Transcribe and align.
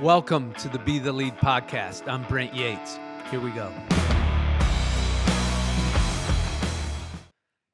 Welcome 0.00 0.54
to 0.54 0.70
the 0.70 0.78
Be 0.78 0.98
the 0.98 1.12
Lead 1.12 1.36
podcast. 1.36 2.08
I'm 2.08 2.22
Brent 2.22 2.54
Yates. 2.54 2.98
Here 3.30 3.38
we 3.38 3.50
go. 3.50 3.70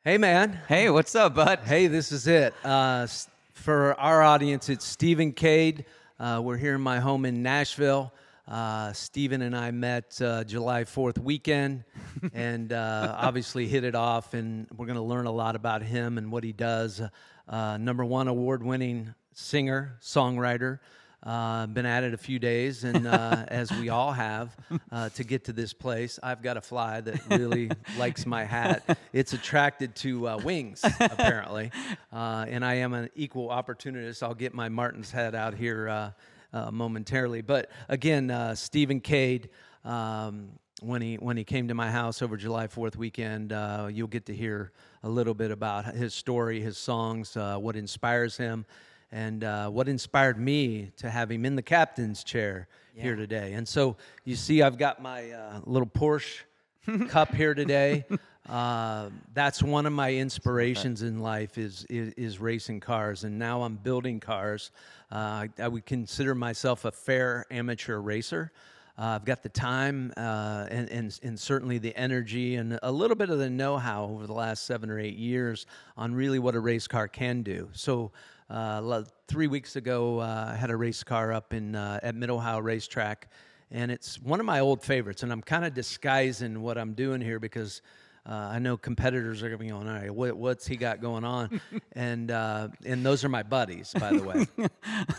Hey, 0.02 0.18
man. 0.18 0.58
Hey, 0.66 0.90
what's 0.90 1.14
up, 1.14 1.36
bud? 1.36 1.60
Hey, 1.60 1.86
this 1.86 2.10
is 2.10 2.26
it. 2.26 2.52
Uh, 2.64 3.06
for 3.52 3.94
our 4.00 4.24
audience, 4.24 4.68
it's 4.68 4.84
Steven 4.84 5.30
Cade. 5.30 5.84
Uh, 6.18 6.40
we're 6.42 6.56
here 6.56 6.74
in 6.74 6.80
my 6.80 6.98
home 6.98 7.26
in 7.26 7.44
Nashville. 7.44 8.12
Uh, 8.48 8.92
Steven 8.92 9.42
and 9.42 9.56
I 9.56 9.70
met 9.70 10.20
uh, 10.20 10.42
July 10.42 10.82
4th 10.82 11.18
weekend 11.18 11.84
and 12.34 12.72
uh, 12.72 13.14
obviously 13.20 13.68
hit 13.68 13.84
it 13.84 13.94
off. 13.94 14.34
And 14.34 14.66
we're 14.76 14.86
going 14.86 14.98
to 14.98 15.02
learn 15.02 15.26
a 15.26 15.32
lot 15.32 15.54
about 15.54 15.80
him 15.80 16.18
and 16.18 16.32
what 16.32 16.42
he 16.42 16.52
does. 16.52 17.00
Uh, 17.48 17.76
number 17.76 18.04
one 18.04 18.26
award 18.26 18.64
winning 18.64 19.14
singer, 19.32 19.96
songwriter. 20.02 20.80
Uh, 21.22 21.66
been 21.66 21.86
at 21.86 22.04
it 22.04 22.14
a 22.14 22.18
few 22.18 22.38
days, 22.38 22.84
and 22.84 23.06
uh, 23.06 23.44
as 23.48 23.72
we 23.72 23.88
all 23.88 24.12
have, 24.12 24.56
uh, 24.92 25.08
to 25.08 25.24
get 25.24 25.44
to 25.44 25.52
this 25.52 25.72
place, 25.72 26.20
I've 26.22 26.42
got 26.42 26.56
a 26.56 26.60
fly 26.60 27.00
that 27.00 27.20
really 27.30 27.70
likes 27.98 28.26
my 28.26 28.44
hat. 28.44 28.98
It's 29.12 29.32
attracted 29.32 29.96
to 29.96 30.28
uh, 30.28 30.38
wings, 30.44 30.82
apparently, 30.84 31.72
uh, 32.12 32.46
and 32.48 32.64
I 32.64 32.74
am 32.74 32.94
an 32.94 33.08
equal 33.16 33.50
opportunist. 33.50 34.22
I'll 34.22 34.34
get 34.34 34.54
my 34.54 34.68
Martin's 34.68 35.10
hat 35.10 35.34
out 35.34 35.54
here 35.54 35.88
uh, 35.88 36.10
uh, 36.52 36.70
momentarily. 36.70 37.42
But 37.42 37.70
again, 37.88 38.30
uh, 38.30 38.54
Steven 38.54 39.00
Cade. 39.00 39.50
Um, 39.84 40.58
when 40.82 41.00
he 41.00 41.14
when 41.14 41.38
he 41.38 41.44
came 41.44 41.68
to 41.68 41.74
my 41.74 41.90
house 41.90 42.20
over 42.20 42.36
July 42.36 42.66
Fourth 42.66 42.96
weekend, 42.96 43.52
uh, 43.52 43.88
you'll 43.90 44.08
get 44.08 44.26
to 44.26 44.34
hear 44.34 44.72
a 45.02 45.08
little 45.08 45.32
bit 45.32 45.50
about 45.50 45.94
his 45.94 46.12
story, 46.12 46.60
his 46.60 46.76
songs, 46.76 47.34
uh, 47.36 47.56
what 47.56 47.76
inspires 47.76 48.36
him, 48.36 48.66
and 49.16 49.44
uh, 49.44 49.70
what 49.70 49.88
inspired 49.88 50.38
me 50.38 50.92
to 50.98 51.08
have 51.08 51.30
him 51.30 51.46
in 51.46 51.56
the 51.56 51.62
captain's 51.62 52.22
chair 52.22 52.68
here 52.94 53.16
today. 53.16 53.54
And 53.54 53.66
so 53.66 53.96
you 54.26 54.36
see, 54.36 54.60
I've 54.60 54.76
got 54.76 55.00
my 55.00 55.30
uh, 55.30 55.60
little 55.64 55.88
Porsche 55.88 56.42
cup 57.08 57.34
here 57.34 57.54
today. 57.54 58.04
Uh, 58.46 59.08
that's 59.32 59.62
one 59.62 59.86
of 59.86 59.94
my 59.94 60.12
inspirations 60.12 61.00
in 61.00 61.20
life 61.20 61.56
is, 61.56 61.86
is 61.88 62.12
is 62.14 62.38
racing 62.38 62.78
cars, 62.78 63.24
and 63.24 63.38
now 63.38 63.62
I'm 63.62 63.76
building 63.76 64.20
cars. 64.20 64.70
Uh, 65.10 65.16
I, 65.16 65.48
I 65.58 65.68
would 65.68 65.86
consider 65.86 66.34
myself 66.34 66.84
a 66.84 66.92
fair 66.92 67.46
amateur 67.50 67.98
racer. 67.98 68.52
Uh, 68.98 69.16
I've 69.16 69.24
got 69.24 69.42
the 69.42 69.50
time 69.50 70.12
uh, 70.16 70.66
and, 70.70 70.88
and, 70.88 71.20
and 71.22 71.38
certainly 71.38 71.76
the 71.76 71.94
energy 71.96 72.54
and 72.54 72.78
a 72.82 72.90
little 72.90 73.16
bit 73.16 73.28
of 73.28 73.38
the 73.38 73.50
know 73.50 73.76
how 73.76 74.04
over 74.04 74.26
the 74.26 74.32
last 74.32 74.64
seven 74.64 74.88
or 74.88 74.98
eight 74.98 75.16
years 75.16 75.66
on 75.98 76.14
really 76.14 76.38
what 76.38 76.54
a 76.54 76.60
race 76.60 76.86
car 76.86 77.06
can 77.06 77.42
do. 77.42 77.68
So, 77.72 78.12
uh, 78.48 79.02
three 79.28 79.46
weeks 79.46 79.76
ago, 79.76 80.20
uh, 80.20 80.52
I 80.52 80.56
had 80.56 80.70
a 80.70 80.76
race 80.76 81.02
car 81.02 81.32
up 81.32 81.52
in, 81.52 81.74
uh, 81.74 82.00
at 82.02 82.14
Mid 82.14 82.30
Ohio 82.30 82.60
Racetrack, 82.60 83.28
and 83.70 83.90
it's 83.90 84.20
one 84.20 84.40
of 84.40 84.46
my 84.46 84.60
old 84.60 84.82
favorites. 84.82 85.22
And 85.22 85.32
I'm 85.32 85.42
kind 85.42 85.64
of 85.64 85.74
disguising 85.74 86.62
what 86.62 86.78
I'm 86.78 86.94
doing 86.94 87.20
here 87.20 87.40
because 87.40 87.82
uh, 88.28 88.50
I 88.52 88.58
know 88.58 88.76
competitors 88.76 89.42
are 89.42 89.48
going 89.48 89.58
to 89.58 89.64
be 89.64 89.70
going, 89.70 89.88
all 89.88 89.94
right, 89.94 90.12
what, 90.12 90.36
what's 90.36 90.66
he 90.66 90.76
got 90.76 91.00
going 91.00 91.24
on? 91.24 91.60
and 91.92 92.30
uh, 92.30 92.68
and 92.84 93.06
those 93.06 93.24
are 93.24 93.28
my 93.28 93.44
buddies, 93.44 93.94
by 93.98 94.12
the 94.12 94.22
way. 94.22 94.46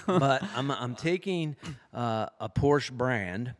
but 0.06 0.44
I'm 0.56 0.72
I'm 0.72 0.96
taking 0.96 1.56
uh, 1.94 2.28
a 2.42 2.50
Porsche 2.50 2.92
brand, 2.92 3.54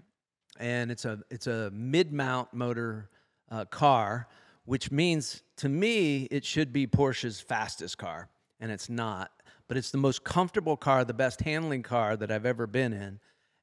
and 0.60 0.92
it's 0.92 1.06
a 1.06 1.20
it's 1.30 1.48
a 1.48 1.72
mid 1.72 2.12
mount 2.12 2.54
motor 2.54 3.10
uh, 3.50 3.64
car, 3.66 4.28
which 4.66 4.92
means 4.92 5.44
to 5.58 5.70
me 5.70 6.24
it 6.24 6.44
should 6.44 6.74
be 6.74 6.86
Porsche's 6.86 7.40
fastest 7.40 7.98
car, 7.98 8.28
and 8.60 8.70
it's 8.70 8.90
not. 8.90 9.32
But 9.68 9.78
it's 9.78 9.92
the 9.92 9.98
most 9.98 10.24
comfortable 10.24 10.78
car, 10.78 11.04
the 11.04 11.14
best 11.14 11.42
handling 11.42 11.84
car 11.84 12.16
that 12.16 12.32
I've 12.32 12.46
ever 12.46 12.68
been 12.68 12.94
in. 12.94 13.20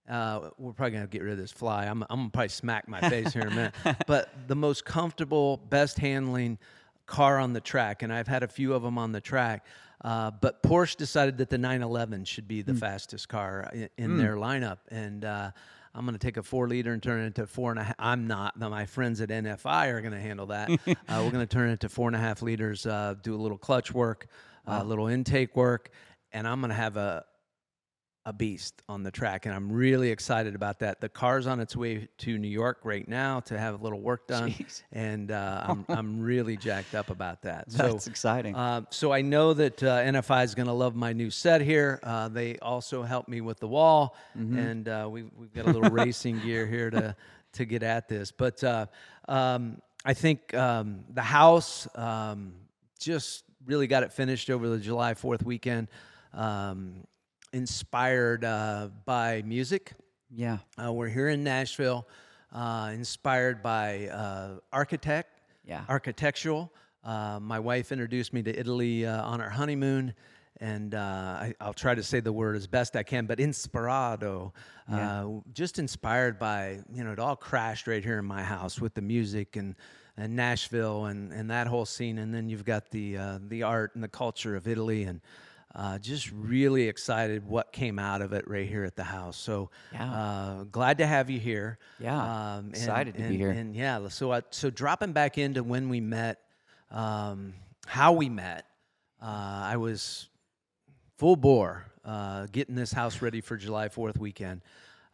Uh, 0.08 0.50
we're 0.58 0.72
probably 0.72 0.92
gonna 0.92 1.06
get 1.06 1.22
rid 1.22 1.33
of 1.33 1.38
this 1.38 1.52
fly. 1.52 1.86
I'm, 1.86 2.02
I'm 2.11 2.19
gonna 2.19 2.30
probably 2.30 2.48
smack 2.48 2.88
my 2.88 3.00
face 3.08 3.33
here 3.33 3.42
in 3.42 3.48
a 3.48 3.55
minute. 3.55 3.74
But 4.06 4.48
the 4.48 4.56
most 4.56 4.84
comfortable, 4.84 5.56
best 5.56 5.98
handling 5.98 6.58
car 7.06 7.39
on 7.39 7.52
the 7.52 7.61
track, 7.61 8.02
and 8.02 8.12
I've 8.12 8.29
had 8.29 8.42
a 8.42 8.48
few 8.48 8.74
of 8.74 8.83
them 8.83 8.98
on 8.98 9.12
the 9.12 9.20
track. 9.20 9.67
Uh, 10.02 10.30
but 10.30 10.62
Porsche 10.62 10.96
decided 10.96 11.39
that 11.39 11.48
the 11.48 11.56
911 11.56 12.27
should 12.27 12.46
be 12.46 12.61
the 12.61 12.74
fastest 12.74 13.29
car 13.29 13.70
in, 13.73 13.89
in 13.96 14.18
their 14.18 14.36
lineup, 14.36 14.79
and 14.90 15.24
uh, 15.24 15.50
I'm 15.95 16.05
going 16.05 16.18
to 16.18 16.18
take 16.18 16.36
a 16.36 16.42
four 16.42 16.68
liter 16.68 16.92
and 16.92 17.02
turn 17.02 17.23
it 17.23 17.27
into 17.27 17.46
four 17.46 17.70
and 17.70 17.79
a 17.79 17.84
half. 17.84 17.95
I'm 17.98 18.27
not. 18.27 18.58
My 18.58 18.84
friends 18.84 19.20
at 19.20 19.29
NFI 19.30 19.92
are 19.92 20.00
going 20.00 20.12
to 20.12 20.20
handle 20.20 20.46
that. 20.46 20.68
uh, 20.86 20.95
we're 21.08 21.30
going 21.30 21.34
to 21.34 21.46
turn 21.46 21.68
it 21.68 21.73
into 21.73 21.89
four 21.89 22.08
and 22.08 22.17
a 22.17 22.18
half 22.18 22.42
liters. 22.42 22.84
Uh, 22.84 23.14
do 23.23 23.34
a 23.34 23.40
little 23.40 23.56
clutch 23.56 23.95
work, 23.95 24.27
a 24.67 24.85
little 24.85 25.07
intake 25.08 25.57
work, 25.57 25.91
and 26.33 26.47
I'm 26.48 26.61
going 26.61 26.70
to 26.70 26.75
have 26.77 26.97
a 26.97 27.25
a 28.27 28.33
beast 28.33 28.80
on 28.89 29.02
the 29.02 29.11
track, 29.11 29.45
and 29.45 29.55
I'm 29.55 29.70
really 29.70 30.11
excited 30.11 30.55
about 30.55 30.79
that. 30.79 30.98
The 31.02 31.11
car's 31.11 31.47
on 31.47 31.61
its 31.61 31.77
way 31.77 32.08
to 32.20 32.39
New 32.39 32.48
York 32.48 32.79
right 32.83 33.07
now 33.07 33.41
to 33.41 33.58
have 33.58 33.79
a 33.79 33.83
little 33.83 34.01
work 34.01 34.27
done, 34.27 34.51
Jeez. 34.51 34.83
and 34.92 35.30
uh, 35.30 35.63
I'm 35.69 35.85
I'm 35.91 36.20
really 36.23 36.57
jacked 36.57 36.95
up 36.95 37.11
about 37.11 37.42
that. 37.42 37.67
That's 37.69 38.05
so, 38.07 38.11
exciting. 38.11 38.55
Uh, 38.57 38.83
so 38.89 39.13
I 39.13 39.20
know 39.20 39.53
that 39.53 39.83
uh, 39.83 39.98
NFI 39.98 40.42
is 40.45 40.55
going 40.55 40.69
to 40.69 40.73
love 40.73 40.95
my 40.97 41.13
new 41.13 41.29
set 41.30 41.61
here. 41.61 42.01
Uh, 42.03 42.29
they 42.29 42.57
also 42.61 43.03
helped 43.03 43.29
me 43.29 43.42
with 43.42 43.61
the 43.61 43.69
wall, 43.69 44.17
Mm-hmm. 44.39 44.58
and 44.58 44.89
uh, 44.89 45.07
we 45.11 45.24
we've 45.36 45.53
got 45.53 45.67
a 45.67 45.70
little 45.70 45.91
racing 46.05 46.39
gear 46.41 46.67
here 46.67 46.89
to 46.89 47.14
to 47.53 47.64
get 47.67 47.83
at 47.83 48.08
this. 48.08 48.33
But 48.33 48.64
uh, 48.64 48.86
um, 49.29 49.83
I 50.03 50.14
think 50.14 50.55
um, 50.55 51.05
the 51.11 51.20
house 51.20 51.86
um, 51.95 52.55
just 52.98 53.43
really 53.67 53.86
got 53.86 54.02
it 54.02 54.13
finished 54.13 54.51
over 54.51 54.69
the 54.69 54.79
July 54.79 55.14
Fourth 55.14 55.42
weekend. 55.45 55.89
Um, 56.33 57.05
inspired 57.52 58.45
uh, 58.45 58.89
by 59.05 59.42
music. 59.47 59.92
yeah. 60.30 60.58
Uh, 60.83 60.92
we're 60.92 61.08
here 61.08 61.29
in 61.29 61.45
Nashville, 61.45 62.08
uh, 62.53 62.91
inspired 62.92 63.63
by 63.63 64.08
uh, 64.08 64.58
architect, 64.73 65.41
Yeah. 65.64 65.85
architectural. 65.89 66.73
Uh, 67.05 67.39
my 67.41 67.61
wife 67.61 67.92
introduced 67.92 68.33
me 68.33 68.42
to 68.42 68.58
Italy 68.58 69.07
uh, 69.07 69.23
on 69.23 69.41
our 69.41 69.51
honeymoon, 69.51 70.14
and 70.61 70.95
uh, 70.95 70.98
I, 70.98 71.55
I'll 71.61 71.74
try 71.74 71.95
to 71.95 72.03
say 72.03 72.19
the 72.20 72.33
word 72.33 72.57
as 72.57 72.67
best 72.67 72.97
I 72.97 73.03
can, 73.05 73.27
but 73.27 73.39
inspirado, 73.39 74.53
uh, 74.91 75.27
just 75.53 75.79
inspired 75.79 76.39
by 76.39 76.80
you 76.92 77.05
know 77.05 77.13
it 77.13 77.19
all 77.20 77.36
crashed 77.36 77.86
right 77.86 78.03
here 78.03 78.19
in 78.19 78.24
my 78.24 78.42
house 78.42 78.80
with 78.80 78.95
the 78.95 79.03
music 79.03 79.57
and 79.57 79.77
and 80.17 80.36
Nashville 80.36 81.07
and 81.07 81.33
and 81.33 81.51
that 81.51 81.67
whole 81.67 81.85
scene, 81.86 82.19
and 82.19 82.33
then 82.35 82.48
you've 82.48 82.64
got 82.64 82.91
the 82.91 83.17
uh, 83.19 83.39
the 83.48 83.63
art 83.64 83.95
and 83.95 84.02
the 84.05 84.08
culture 84.08 84.57
of 84.57 84.67
Italy 84.69 85.05
and. 85.05 85.20
Uh, 85.77 85.98
just 85.98 86.30
really 86.30 86.86
excited 86.86 87.45
what 87.45 87.73
came 87.73 87.98
out 87.98 88.23
of 88.23 88.33
it 88.33 88.47
right 88.47 88.69
here 88.69 88.85
at 88.85 88.95
the 88.95 89.03
house. 89.03 89.36
So 89.36 89.70
Yeah. 89.92 90.08
uh, 90.08 90.63
glad 90.70 90.98
to 90.98 91.07
have 91.08 91.29
you 91.29 91.41
here. 91.41 91.79
Yeah, 91.98 92.17
Um, 92.17 92.67
and- 92.67 92.77
excited 92.77 93.17
to 93.17 93.23
be 93.29 93.36
here. 93.36 93.51
And 93.51 93.74
yeah, 93.74 94.07
so 94.07 94.30
I, 94.33 94.42
so 94.51 94.70
dropping 94.70 95.11
back 95.14 95.36
into 95.36 95.64
when 95.64 95.89
we 95.89 96.01
met, 96.01 96.39
um, 96.92 97.55
how 97.89 98.13
we 98.13 98.29
met, 98.29 98.67
uh, 99.20 99.24
I 99.64 99.77
was 99.77 100.29
full 101.19 101.35
bore 101.35 101.86
uh, 102.05 102.47
getting 102.53 102.77
this 102.77 102.92
house 102.92 103.20
ready 103.20 103.41
for 103.41 103.57
July 103.57 103.89
Fourth 103.89 104.17
weekend. 104.17 104.61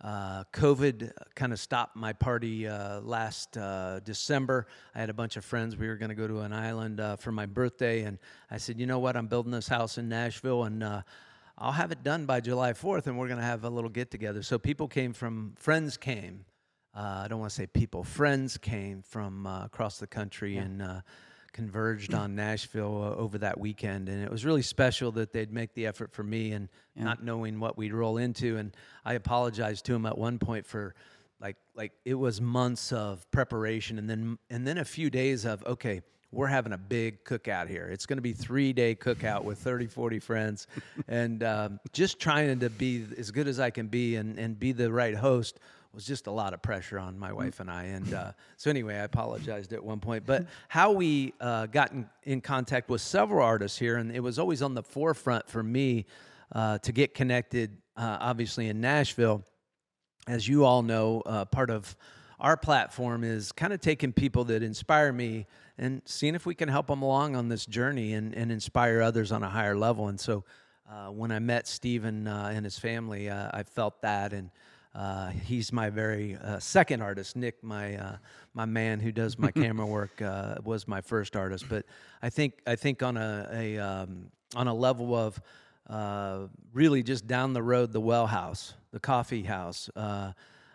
Uh, 0.01 0.45
COVID 0.53 1.13
kind 1.35 1.53
of 1.53 1.61
stopped 1.61 1.95
my 1.95 2.13
party 2.15 2.67
uh, 2.67 3.01
last 3.01 3.57
uh, 3.59 4.01
December. 4.01 4.67
I 4.95 5.01
had 5.01 5.11
a 5.11 5.15
bunch 5.15 5.37
of 5.37 5.45
friends. 5.45 5.77
We 5.77 5.89
were 5.89 5.97
going 5.97 6.09
to 6.09 6.15
go 6.15 6.27
to 6.27 6.41
an 6.41 6.55
island 6.55 7.01
uh, 7.01 7.17
for 7.17 7.33
my 7.33 7.45
birthday, 7.45 8.03
and 8.03 8.19
I 8.51 8.57
said, 8.57 8.81
"You 8.81 8.87
know 8.87 8.99
what? 8.99 9.17
I'm 9.17 9.27
building 9.27 9.53
this 9.53 9.69
house 9.69 9.99
in 9.99 10.09
Nashville, 10.09 10.65
and 10.65 10.83
uh, 10.83 11.03
I'll 11.59 11.73
have 11.73 11.93
it 11.93 12.03
done 12.03 12.25
by 12.25 12.41
July 12.41 12.73
4th, 12.73 13.09
and 13.09 13.19
we're 13.19 13.29
going 13.29 13.41
to 13.41 13.45
have 13.45 13.65
a 13.65 13.71
little 13.71 13.91
get 13.91 14.11
together." 14.11 14.43
So 14.43 14.59
people 14.59 14.89
came 14.89 15.13
from 15.13 15.53
friends 15.59 15.99
came. 15.99 16.47
Uh, 16.95 17.23
I 17.25 17.29
don't 17.29 17.39
want 17.39 17.51
to 17.51 17.57
say 17.57 17.67
people. 17.67 18.03
Friends 18.03 18.57
came 18.57 19.03
from 19.03 19.47
uh, 19.47 19.67
across 19.67 19.99
the 19.99 20.07
country 20.07 20.57
and 20.57 20.83
uh, 20.83 21.01
converged 21.53 22.15
on 22.15 22.35
Nashville 22.35 23.03
uh, 23.03 23.21
over 23.21 23.39
that 23.39 23.59
weekend, 23.59 24.09
and 24.09 24.23
it 24.23 24.31
was 24.31 24.45
really 24.45 24.63
special 24.63 25.13
that 25.13 25.33
they'd 25.33 25.53
make 25.53 25.75
the 25.75 25.87
effort 25.87 26.13
for 26.13 26.23
me 26.23 26.53
and 26.53 26.69
not 26.97 27.23
knowing 27.23 27.61
what 27.61 27.77
we'd 27.77 27.93
roll 27.93 28.17
into. 28.17 28.57
And 28.57 28.75
I 29.05 29.15
apologized 29.15 29.85
to 29.87 29.93
them 29.93 30.07
at 30.07 30.17
one 30.17 30.39
point 30.39 30.67
for 30.67 30.95
like 31.41 31.57
like 31.75 31.93
it 32.05 32.15
was 32.15 32.41
months 32.41 32.93
of 32.93 33.31
preparation, 33.31 33.99
and 33.99 34.09
then 34.09 34.39
and 34.51 34.67
then 34.67 34.79
a 34.79 34.85
few 34.85 35.11
days 35.11 35.45
of 35.45 35.65
okay. 35.67 36.03
We're 36.33 36.47
having 36.47 36.73
a 36.73 36.79
big 36.79 37.25
cookout 37.25 37.67
here. 37.67 37.89
It's 37.89 38.07
going 38.07 38.19
to 38.19 38.23
be 38.23 38.33
three 38.33 38.73
day 38.73 38.95
cookout 38.95 39.43
with 39.43 39.59
30, 39.59 39.89
40 39.89 40.21
friends, 40.21 40.69
and 41.09 41.43
um, 41.43 41.81
just 41.93 42.21
trying 42.21 42.61
to 42.61 42.71
be 42.71 43.05
as 43.19 43.33
good 43.33 43.49
as 43.49 43.59
I 43.59 43.71
can 43.71 43.89
be 43.89 44.15
and, 44.15 44.39
and 44.39 44.57
be 44.57 44.71
the 44.71 44.93
right 44.93 45.17
host 45.17 45.59
was 45.95 46.07
just 46.07 46.27
a 46.27 46.31
lot 46.31 46.55
of 46.55 46.63
pressure 46.63 46.99
on 46.99 47.19
my 47.19 47.33
wife 47.33 47.61
and 47.61 47.71
I. 47.71 47.85
And 47.85 48.15
uh, 48.15 48.33
so, 48.57 48.71
anyway, 48.71 48.95
I 48.95 49.05
apologized 49.05 49.73
at 49.73 49.83
one 49.83 50.01
point. 50.01 50.25
But 50.25 50.47
how 50.69 50.93
we 50.93 51.35
uh, 51.41 51.67
got 51.67 51.93
in, 51.93 52.09
in 52.23 52.41
contact 52.41 52.89
with 52.89 53.01
several 53.01 53.45
artists 53.45 53.79
here, 53.79 53.97
and 53.97 54.13
it 54.13 54.21
was 54.21 54.39
always 54.39 54.63
on 54.63 54.75
the 54.75 54.83
forefront 54.83 55.49
for 55.49 55.63
me 55.63 56.07
uh, 56.53 56.79
to 56.79 56.93
get 56.93 57.15
connected, 57.15 57.77
uh, 57.97 58.19
obviously, 58.21 58.69
in 58.69 58.81
Nashville. 58.81 59.45
As 60.29 60.47
you 60.47 60.65
all 60.65 60.83
know, 60.83 61.23
uh, 61.27 61.45
part 61.47 61.71
of 61.71 61.97
our 62.39 62.57
platform 62.57 63.25
is 63.25 63.53
kind 63.53 63.73
of 63.73 63.81
taking 63.81 64.13
people 64.13 64.45
that 64.45 64.63
inspire 64.63 65.13
me 65.13 65.47
and 65.77 66.03
seeing 66.05 66.35
if 66.35 66.47
we 66.47 66.55
can 66.55 66.69
help 66.69 66.87
them 66.87 67.03
along 67.03 67.37
on 67.37 67.49
this 67.49 67.67
journey 67.67 68.15
and, 68.15 68.35
and 68.35 68.53
inspire 68.53 69.01
others 69.03 69.33
on 69.33 69.43
a 69.43 69.49
higher 69.49 69.77
level. 69.77 70.09
And 70.09 70.21
so, 70.21 70.45
uh, 70.91 71.09
when 71.09 71.31
I 71.31 71.39
met 71.39 71.69
Steven 71.69 72.27
uh, 72.27 72.51
and 72.53 72.65
his 72.65 72.79
family, 72.79 73.31
uh, 73.31 73.51
I 73.53 73.63
felt 73.63 74.03
that, 74.03 74.33
and 74.33 74.51
uh, 74.95 75.31
he's 75.31 75.73
my 75.73 75.89
very 75.89 76.37
uh, 76.37 76.59
second 76.59 77.01
artist. 77.01 77.37
Nick, 77.37 77.63
my 77.63 77.97
uh, 77.97 78.17
my 78.55 78.65
man 78.65 78.99
who 79.01 79.13
does 79.13 79.39
my 79.39 79.51
camera 79.53 79.87
work, 79.87 80.21
was 80.65 80.89
my 80.89 81.01
first 81.01 81.37
artist. 81.37 81.67
But 81.69 81.87
I 82.23 82.31
think 82.31 82.55
I 82.67 82.77
think 82.77 83.03
on 83.03 83.17
a, 83.17 83.49
a 83.53 83.79
um, 83.79 84.31
on 84.57 84.67
a 84.67 84.75
level 84.75 85.15
of 85.15 85.41
really 86.73 87.03
just 87.03 87.27
down 87.27 87.53
the 87.53 87.63
road, 87.63 87.93
the 87.93 88.01
Well 88.01 88.27
House, 88.27 88.75
the 88.93 89.01
coffee 89.01 89.43
house. 89.43 89.89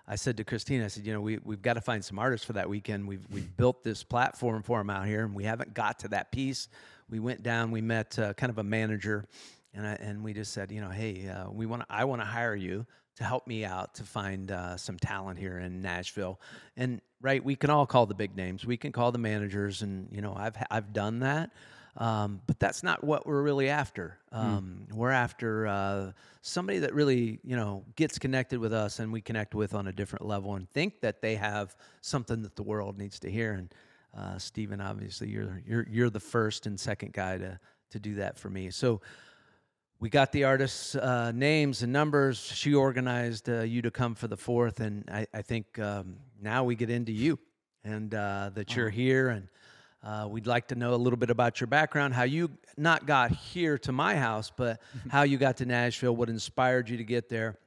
I 0.08 0.16
said 0.16 0.38
to 0.38 0.44
Christina, 0.44 0.86
I 0.86 0.88
said, 0.88 1.04
you 1.04 1.14
know, 1.14 1.22
we, 1.22 1.40
we've 1.44 1.64
got 1.64 1.74
to 1.74 1.82
find 1.82 2.06
some 2.06 2.20
artists 2.20 2.46
for 2.46 2.54
that 2.54 2.70
weekend. 2.70 3.08
We've, 3.08 3.26
we've 3.32 3.58
built 3.58 3.84
this 3.84 4.04
platform 4.04 4.62
for 4.62 4.78
them 4.78 4.92
out 4.92 5.08
here, 5.08 5.26
and 5.26 5.34
we 5.34 5.44
haven't 5.46 5.74
got 5.74 5.98
to 6.00 6.10
that 6.10 6.32
piece. 6.32 6.68
We 7.10 7.20
went 7.20 7.42
down, 7.42 7.72
we 7.72 7.82
met 7.82 8.18
uh, 8.20 8.34
kind 8.34 8.52
of 8.52 8.60
a 8.60 8.64
manager, 8.64 9.26
and, 9.74 9.88
I, 9.88 9.94
and 9.94 10.24
we 10.24 10.34
just 10.34 10.54
said, 10.54 10.72
you 10.72 10.80
know, 10.80 10.90
hey, 10.90 11.28
uh, 11.28 11.50
we 11.50 11.66
want 11.66 11.86
I 11.90 12.06
want 12.06 12.22
to 12.22 12.26
hire 12.26 12.56
you 12.56 12.86
to 13.18 13.24
help 13.24 13.48
me 13.48 13.64
out 13.64 13.96
to 13.96 14.04
find 14.04 14.52
uh, 14.52 14.78
some 14.78 14.98
talent 14.98 15.40
here 15.40 15.58
in 15.58 15.82
Nashville. 15.82 16.40
And 16.76 17.02
right, 17.22 17.44
we 17.44 17.56
can 17.56 17.70
all 17.70 17.86
call 17.86 18.06
the 18.06 18.16
big 18.16 18.36
names. 18.36 18.66
We 18.66 18.78
can 18.78 18.92
call 18.92 19.12
the 19.12 19.20
managers, 19.20 19.82
and 19.82 20.08
you 20.12 20.22
know, 20.22 20.34
I've 20.36 20.56
I've 20.70 20.94
done 20.94 21.20
that. 21.20 21.52
Um, 21.98 22.42
but 22.46 22.60
that's 22.60 22.84
not 22.84 23.04
what 23.04 23.26
we're 23.26 23.42
really 23.42 23.70
after. 23.70 24.18
Hmm. 24.32 24.38
Um, 24.38 24.88
mm. 24.90 24.94
We're 24.96 25.12
after 25.12 25.68
uh, 25.68 26.12
somebody 26.42 26.80
that 26.80 26.94
really, 26.94 27.40
you 27.44 27.56
know, 27.56 27.86
gets 27.96 28.20
connected 28.20 28.60
with 28.60 28.74
us 28.74 29.00
and 29.00 29.14
we 29.14 29.22
connect 29.22 29.56
with 29.56 29.74
on 29.74 29.88
a 29.88 29.94
different 29.94 30.26
level 30.26 30.56
and 30.56 30.70
think 30.72 31.00
that 31.02 31.22
they 31.22 31.36
have 31.36 31.76
something 32.02 32.42
that 32.42 32.58
the 32.58 32.64
world 32.64 32.98
needs 32.98 33.18
to 33.22 33.32
hear. 33.32 33.54
And 33.54 33.74
uh, 34.16 34.38
Steven, 34.38 34.82
obviously, 34.82 35.30
you're 35.30 35.62
you're 35.66 35.88
you're 35.90 36.10
the 36.10 36.20
first 36.20 36.66
and 36.66 36.78
second 36.78 37.14
guy 37.14 37.38
to 37.38 37.60
to 37.92 38.00
do 38.00 38.16
that 38.16 38.38
for 38.38 38.50
me. 38.50 38.72
So 38.72 39.00
we 40.00 40.10
got 40.10 40.32
the 40.32 40.44
artists' 40.44 40.96
uh, 40.96 41.32
names 41.34 41.82
and 41.82 41.94
numbers. 41.94 42.40
She 42.40 42.74
organized 42.74 43.50
uh, 43.50 43.62
you 43.62 43.82
to 43.82 43.92
come 43.92 44.14
for 44.16 44.28
the 44.28 44.38
fourth, 44.38 44.80
and 44.80 45.10
I, 45.10 45.26
I 45.34 45.42
think 45.42 45.80
um, 45.80 46.18
now 46.42 46.64
we 46.64 46.76
get 46.76 46.90
into 46.90 47.12
you 47.12 47.40
and 47.84 48.14
uh, 48.14 48.52
that 48.56 48.76
you're 48.76 48.90
here 48.90 49.30
and 49.30 49.48
uh, 50.06 50.28
we'd 50.30 50.46
like 50.46 50.68
to 50.68 50.76
know 50.76 50.94
a 50.94 50.96
little 50.96 51.18
bit 51.18 51.32
about 51.32 51.60
your 51.60 51.68
background, 51.68 52.14
how 52.14 52.24
you 52.24 52.52
not 52.78 53.08
got 53.08 53.32
here 53.32 53.78
to 53.80 53.92
my 53.92 54.16
house, 54.16 54.52
but 54.56 54.80
how 55.10 55.24
you 55.24 55.38
got 55.38 55.58
to 55.58 55.66
Nashville, 55.66 56.16
what 56.16 56.30
inspired 56.30 56.90
you 56.90 56.98
to 56.98 57.04
get 57.04 57.28
there. 57.28 57.58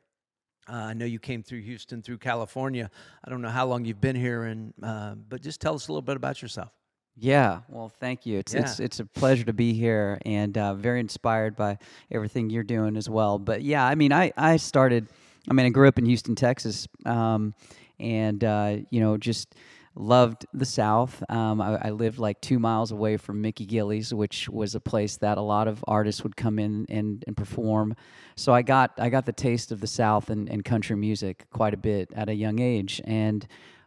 Uh, 0.70 0.74
I 0.74 0.92
know 0.92 1.06
you 1.06 1.18
came 1.18 1.42
through 1.42 1.62
Houston, 1.62 2.02
through 2.02 2.18
California. 2.18 2.90
I 3.24 3.30
don't 3.30 3.42
know 3.42 3.48
how 3.48 3.66
long 3.66 3.84
you've 3.84 4.00
been 4.00 4.14
here, 4.14 4.44
and 4.44 4.72
uh, 4.82 5.14
but 5.14 5.40
just 5.40 5.60
tell 5.60 5.74
us 5.74 5.88
a 5.88 5.92
little 5.92 6.02
bit 6.02 6.16
about 6.16 6.42
yourself. 6.42 6.70
Yeah, 7.20 7.60
well, 7.68 7.88
thank 7.88 8.26
you. 8.26 8.38
It's 8.38 8.54
yeah. 8.54 8.60
it's 8.60 8.80
it's 8.80 9.00
a 9.00 9.04
pleasure 9.04 9.44
to 9.44 9.52
be 9.52 9.72
here, 9.72 10.18
and 10.24 10.56
uh, 10.56 10.74
very 10.74 11.00
inspired 11.00 11.56
by 11.56 11.78
everything 12.10 12.48
you're 12.48 12.62
doing 12.62 12.96
as 12.96 13.10
well. 13.10 13.38
But 13.38 13.62
yeah, 13.62 13.84
I 13.84 13.94
mean, 13.96 14.12
I 14.12 14.32
I 14.36 14.56
started. 14.56 15.08
I 15.50 15.54
mean, 15.54 15.66
I 15.66 15.70
grew 15.70 15.88
up 15.88 15.98
in 15.98 16.04
Houston, 16.04 16.34
Texas, 16.34 16.86
um, 17.06 17.54
and 17.98 18.44
uh, 18.44 18.76
you 18.90 19.00
know, 19.00 19.16
just 19.16 19.54
loved 19.98 20.46
the 20.54 20.64
South. 20.64 21.22
Um, 21.28 21.60
I, 21.60 21.86
I, 21.86 21.90
lived 21.90 22.18
like 22.18 22.40
two 22.40 22.60
miles 22.60 22.92
away 22.92 23.16
from 23.16 23.40
Mickey 23.40 23.66
Gilley's, 23.66 24.14
which 24.14 24.48
was 24.48 24.76
a 24.76 24.80
place 24.80 25.16
that 25.16 25.38
a 25.38 25.42
lot 25.42 25.66
of 25.66 25.84
artists 25.88 26.22
would 26.22 26.36
come 26.36 26.60
in 26.60 26.86
and, 26.88 27.24
and 27.26 27.36
perform. 27.36 27.96
So 28.36 28.52
I 28.52 28.62
got 28.62 28.92
I 28.98 29.08
got 29.08 29.26
the 29.26 29.32
taste 29.32 29.72
of 29.72 29.80
the 29.80 29.88
South 29.88 30.30
and, 30.30 30.48
and 30.48 30.64
country 30.64 30.94
music 30.94 31.46
quite 31.50 31.74
a 31.74 31.78
bit 31.78 32.10
at 32.14 32.28
a 32.28 32.34
young 32.34 32.60
age. 32.60 33.00
And 33.04 33.44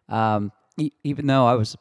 um, 0.09 0.51
e- 0.77 0.91
even 1.05 1.27
though 1.27 1.45
I 1.47 1.53
was 1.53 1.77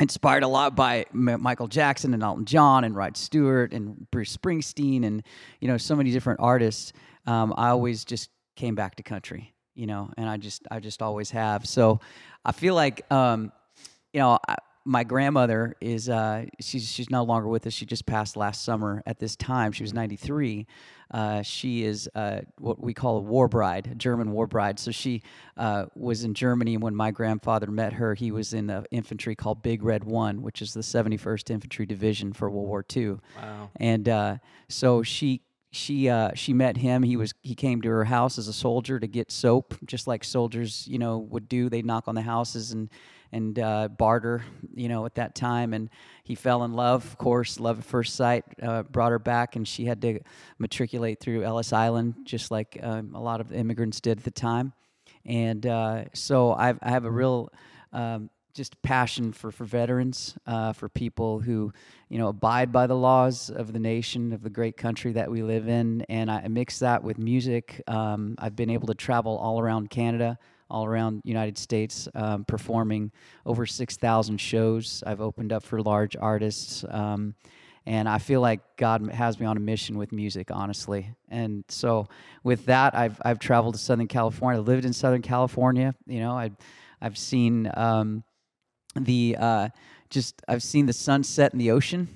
inspired 0.00 0.42
a 0.42 0.48
lot 0.48 0.74
by 0.74 1.06
Michael 1.12 1.68
Jackson 1.68 2.14
and 2.14 2.22
Elton 2.22 2.44
John 2.44 2.84
and 2.84 2.96
Rod 2.96 3.16
Stewart 3.16 3.72
and 3.72 4.10
Bruce 4.10 4.36
Springsteen 4.36 5.04
and 5.04 5.22
you 5.60 5.68
know 5.68 5.76
so 5.76 5.94
many 5.94 6.10
different 6.10 6.40
artists, 6.40 6.92
um, 7.26 7.52
I 7.56 7.68
always 7.68 8.04
just 8.04 8.30
came 8.56 8.74
back 8.74 8.96
to 8.96 9.02
country 9.02 9.52
you 9.74 9.86
know, 9.86 10.10
and 10.16 10.28
I 10.28 10.36
just 10.36 10.66
I 10.70 10.80
just 10.80 11.02
always 11.02 11.30
have. 11.30 11.66
So 11.66 12.00
I 12.44 12.52
feel 12.52 12.74
like 12.74 13.10
um, 13.10 13.52
you 14.12 14.20
know, 14.20 14.38
I, 14.46 14.56
my 14.84 15.04
grandmother 15.04 15.76
is 15.80 16.08
uh, 16.08 16.46
she's 16.60 16.90
she's 16.90 17.10
no 17.10 17.22
longer 17.22 17.48
with 17.48 17.66
us. 17.66 17.72
She 17.72 17.86
just 17.86 18.06
passed 18.06 18.36
last 18.36 18.64
summer. 18.64 19.02
At 19.06 19.18
this 19.18 19.36
time, 19.36 19.72
she 19.72 19.82
was 19.82 19.94
93. 19.94 20.66
Uh, 21.10 21.42
she 21.42 21.84
is 21.84 22.08
uh, 22.14 22.40
what 22.58 22.82
we 22.82 22.94
call 22.94 23.18
a 23.18 23.20
war 23.20 23.46
bride, 23.46 23.88
a 23.92 23.94
German 23.94 24.32
war 24.32 24.46
bride. 24.46 24.78
So 24.78 24.90
she 24.90 25.22
uh, 25.56 25.86
was 25.94 26.24
in 26.24 26.34
Germany 26.34 26.74
and 26.74 26.82
when 26.82 26.94
my 26.96 27.10
grandfather 27.10 27.70
met 27.70 27.92
her. 27.94 28.14
He 28.14 28.30
was 28.30 28.54
in 28.54 28.66
the 28.66 28.84
infantry 28.90 29.34
called 29.34 29.62
Big 29.62 29.82
Red 29.82 30.04
One, 30.04 30.42
which 30.42 30.62
is 30.62 30.72
the 30.72 30.80
71st 30.80 31.50
Infantry 31.50 31.86
Division 31.86 32.32
for 32.32 32.50
World 32.50 32.68
War 32.68 32.84
II. 32.94 33.16
Wow! 33.36 33.70
And 33.76 34.08
uh, 34.08 34.38
so 34.68 35.02
she 35.02 35.42
she 35.70 36.08
uh, 36.08 36.30
she 36.34 36.52
met 36.52 36.76
him. 36.76 37.02
He 37.02 37.16
was 37.16 37.32
he 37.42 37.54
came 37.54 37.82
to 37.82 37.88
her 37.88 38.04
house 38.04 38.38
as 38.38 38.48
a 38.48 38.52
soldier 38.52 38.98
to 38.98 39.06
get 39.06 39.30
soap, 39.30 39.74
just 39.84 40.06
like 40.06 40.24
soldiers 40.24 40.86
you 40.88 40.98
know 40.98 41.18
would 41.18 41.48
do. 41.48 41.68
They 41.68 41.82
knock 41.82 42.08
on 42.08 42.14
the 42.14 42.22
houses 42.22 42.72
and 42.72 42.90
and 43.32 43.58
uh, 43.58 43.88
barter, 43.88 44.44
you 44.74 44.88
know, 44.88 45.06
at 45.06 45.14
that 45.14 45.34
time. 45.34 45.72
And 45.72 45.88
he 46.22 46.34
fell 46.34 46.64
in 46.64 46.74
love, 46.74 47.04
of 47.04 47.18
course, 47.18 47.58
love 47.58 47.78
at 47.78 47.84
first 47.84 48.14
sight, 48.14 48.44
uh, 48.62 48.82
brought 48.82 49.10
her 49.10 49.18
back, 49.18 49.56
and 49.56 49.66
she 49.66 49.86
had 49.86 50.02
to 50.02 50.20
matriculate 50.58 51.18
through 51.18 51.42
Ellis 51.42 51.72
Island, 51.72 52.14
just 52.24 52.50
like 52.50 52.78
um, 52.82 53.14
a 53.14 53.20
lot 53.20 53.40
of 53.40 53.52
immigrants 53.52 54.00
did 54.00 54.18
at 54.18 54.24
the 54.24 54.30
time. 54.30 54.72
And 55.24 55.66
uh, 55.66 56.04
so 56.12 56.52
I've, 56.52 56.78
I 56.82 56.90
have 56.90 57.04
a 57.04 57.10
real 57.10 57.50
um, 57.92 58.28
just 58.54 58.80
passion 58.82 59.32
for 59.32 59.50
for 59.50 59.64
veterans, 59.64 60.36
uh, 60.46 60.72
for 60.74 60.88
people 60.88 61.40
who 61.40 61.72
you 62.08 62.18
know 62.18 62.28
abide 62.28 62.70
by 62.70 62.86
the 62.86 62.96
laws 62.96 63.50
of 63.50 63.72
the 63.72 63.78
nation 63.78 64.32
of 64.32 64.42
the 64.42 64.50
great 64.50 64.76
country 64.76 65.12
that 65.12 65.30
we 65.30 65.42
live 65.42 65.68
in, 65.68 66.02
and 66.08 66.30
I 66.30 66.46
mix 66.48 66.80
that 66.80 67.02
with 67.02 67.18
music. 67.18 67.82
Um, 67.86 68.34
I've 68.38 68.56
been 68.56 68.70
able 68.70 68.88
to 68.88 68.94
travel 68.94 69.38
all 69.38 69.60
around 69.60 69.90
Canada 69.90 70.38
all 70.72 70.86
around 70.86 71.22
United 71.24 71.58
States, 71.58 72.08
um, 72.14 72.44
performing 72.44 73.12
over 73.46 73.66
6,000 73.66 74.38
shows. 74.38 75.04
I've 75.06 75.20
opened 75.20 75.52
up 75.52 75.62
for 75.62 75.80
large 75.82 76.16
artists. 76.16 76.84
Um, 76.88 77.34
and 77.84 78.08
I 78.08 78.18
feel 78.18 78.40
like 78.40 78.60
God 78.76 79.10
has 79.10 79.38
me 79.38 79.46
on 79.46 79.56
a 79.56 79.60
mission 79.60 79.98
with 79.98 80.12
music, 80.12 80.50
honestly. 80.50 81.14
And 81.28 81.64
so, 81.68 82.06
with 82.44 82.66
that, 82.66 82.94
I've 82.94 83.20
I've 83.24 83.40
traveled 83.40 83.74
to 83.74 83.80
Southern 83.80 84.06
California. 84.06 84.60
I 84.60 84.62
lived 84.62 84.84
in 84.84 84.92
Southern 84.92 85.22
California. 85.22 85.92
You 86.06 86.20
know, 86.20 86.30
I 86.30 86.52
I've 87.00 87.18
seen 87.18 87.68
um, 87.74 88.22
the 88.94 89.36
uh, 89.36 89.68
just 90.10 90.42
I've 90.46 90.62
seen 90.62 90.86
the 90.86 90.92
sunset 90.92 91.52
in 91.52 91.58
the 91.58 91.72
ocean 91.72 92.08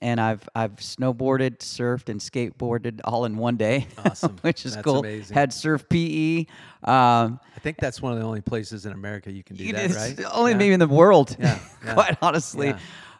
and 0.00 0.20
I've 0.20 0.48
I've 0.54 0.76
snowboarded, 0.76 1.58
surfed, 1.58 2.08
and 2.08 2.20
skateboarded 2.20 3.00
all 3.04 3.24
in 3.24 3.36
one 3.36 3.56
day. 3.56 3.86
Awesome, 3.98 4.36
which 4.42 4.64
is 4.64 4.74
that's 4.74 4.84
cool. 4.84 5.00
Amazing. 5.00 5.34
Had 5.34 5.52
surf 5.52 5.88
PE. 5.88 6.46
Um, 6.84 7.40
I 7.56 7.60
think 7.60 7.78
that's 7.78 8.00
one 8.00 8.12
of 8.12 8.18
the 8.18 8.24
only 8.24 8.40
places 8.40 8.86
in 8.86 8.92
America 8.92 9.32
you 9.32 9.42
can 9.42 9.56
do 9.56 9.72
that, 9.72 9.90
right? 9.90 10.26
Only 10.32 10.52
yeah. 10.52 10.58
maybe 10.58 10.72
in 10.74 10.80
the 10.80 10.86
world, 10.86 11.36
yeah, 11.38 11.58
yeah. 11.84 11.94
quite 11.94 12.16
honestly. 12.22 12.74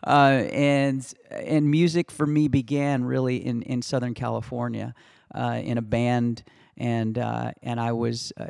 Uh, 0.06 0.46
and 0.52 1.12
and 1.30 1.68
music 1.68 2.10
for 2.10 2.26
me 2.26 2.46
began 2.46 3.04
really 3.04 3.44
in 3.44 3.62
in 3.62 3.82
Southern 3.82 4.14
California, 4.14 4.94
uh, 5.34 5.60
in 5.62 5.76
a 5.76 5.82
band, 5.82 6.44
and 6.76 7.18
uh, 7.18 7.52
and 7.62 7.80
I 7.80 7.92
was 7.92 8.32
uh, 8.36 8.46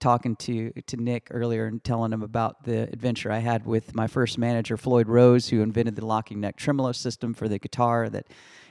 talking 0.00 0.36
to 0.36 0.70
to 0.86 0.96
Nick 0.96 1.28
earlier 1.30 1.66
and 1.66 1.82
telling 1.82 2.12
him 2.12 2.22
about 2.22 2.64
the 2.64 2.82
adventure 2.82 3.30
I 3.30 3.38
had 3.38 3.66
with 3.66 3.94
my 3.94 4.06
first 4.06 4.38
manager 4.38 4.76
Floyd 4.76 5.08
Rose, 5.08 5.48
who 5.48 5.62
invented 5.62 5.96
the 5.96 6.06
locking 6.06 6.40
neck 6.40 6.56
tremolo 6.56 6.92
system 6.92 7.34
for 7.34 7.48
the 7.48 7.58
guitar 7.58 8.08
that 8.08 8.26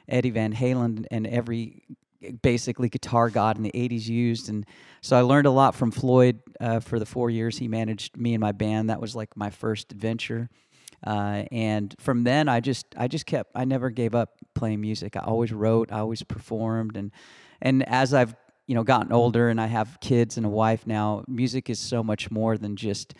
Eddie 0.07 0.29
Van 0.29 0.53
Halen 0.53 1.05
and 1.11 1.27
every 1.27 1.83
basically 2.41 2.89
guitar 2.89 3.29
god 3.29 3.57
in 3.57 3.63
the 3.63 3.71
80s 3.71 4.07
used. 4.07 4.49
And 4.49 4.65
so 5.01 5.15
i 5.15 5.21
learned 5.21 5.47
a 5.47 5.51
lot 5.51 5.75
from 5.75 5.91
floyd 5.91 6.39
uh, 6.59 6.79
for 6.79 6.99
the 6.99 7.05
four 7.05 7.29
years 7.29 7.57
he 7.57 7.67
managed 7.67 8.17
me 8.17 8.33
and 8.33 8.41
my 8.41 8.51
band. 8.51 8.89
That 8.89 8.99
was 8.99 9.15
like 9.15 9.35
my 9.37 9.49
first 9.49 9.91
adventure. 9.91 10.49
Uh, 11.05 11.43
and 11.51 11.93
from 11.99 12.23
then 12.23 12.49
i 12.49 12.59
just 12.59 12.87
i 12.97 13.07
just 13.07 13.25
kept 13.25 13.51
i 13.53 13.65
never 13.65 13.89
gave 13.89 14.15
up 14.15 14.37
playing 14.55 14.81
music. 14.81 15.15
I 15.15 15.19
always 15.19 15.51
wrote 15.51 15.91
i 15.91 15.99
always 15.99 16.23
performed. 16.23 16.97
And 16.97 17.11
and 17.61 17.87
as 17.87 18.13
i've 18.13 18.35
you 18.67 18.75
know 18.75 18.83
gotten 18.83 19.11
older 19.11 19.49
and 19.49 19.59
I 19.59 19.67
have 19.67 19.99
kids 20.01 20.37
and 20.37 20.45
a 20.45 20.49
wife 20.49 20.85
now, 20.85 21.23
music 21.27 21.69
is 21.69 21.79
so 21.79 22.03
much 22.03 22.29
more 22.29 22.57
than 22.57 22.75
just 22.75 23.15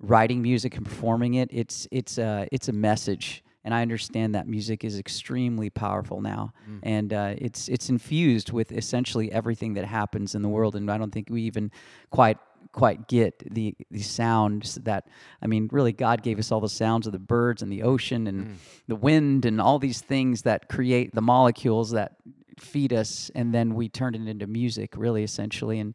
writing 0.00 0.42
music 0.42 0.76
and 0.76 0.84
performing 0.84 1.34
it. 1.34 1.48
It's 1.52 1.88
it's 1.90 2.18
a 2.18 2.48
it's 2.52 2.68
a 2.68 2.72
message, 2.72 3.42
and 3.64 3.72
I 3.72 3.82
understand 3.82 4.34
that 4.34 4.46
music 4.46 4.84
is 4.84 4.98
extremely 4.98 5.70
powerful 5.70 6.20
now, 6.20 6.52
mm. 6.68 6.80
and 6.82 7.12
uh, 7.12 7.34
it's 7.38 7.68
it's 7.68 7.88
infused 7.88 8.52
with 8.52 8.72
essentially 8.72 9.30
everything 9.32 9.74
that 9.74 9.84
happens 9.84 10.34
in 10.34 10.42
the 10.42 10.48
world. 10.48 10.76
And 10.76 10.90
I 10.90 10.98
don't 10.98 11.12
think 11.12 11.28
we 11.30 11.42
even 11.42 11.70
quite 12.10 12.38
quite 12.72 13.08
get 13.08 13.38
the 13.54 13.74
the 13.90 14.02
sounds 14.02 14.74
that 14.76 15.08
I 15.40 15.46
mean 15.46 15.68
really 15.72 15.92
God 15.92 16.22
gave 16.22 16.38
us 16.38 16.52
all 16.52 16.60
the 16.60 16.68
sounds 16.68 17.06
of 17.06 17.12
the 17.12 17.18
birds 17.18 17.62
and 17.62 17.72
the 17.72 17.82
ocean 17.82 18.26
and 18.26 18.46
mm. 18.46 18.54
the 18.88 18.96
wind 18.96 19.44
and 19.44 19.60
all 19.60 19.78
these 19.78 20.00
things 20.00 20.42
that 20.42 20.68
create 20.68 21.14
the 21.14 21.22
molecules 21.22 21.92
that 21.92 22.16
feed 22.60 22.92
us, 22.92 23.30
and 23.34 23.54
then 23.54 23.74
we 23.74 23.88
turned 23.88 24.16
it 24.16 24.26
into 24.26 24.46
music, 24.46 24.94
really, 24.96 25.22
essentially. 25.24 25.80
And 25.80 25.94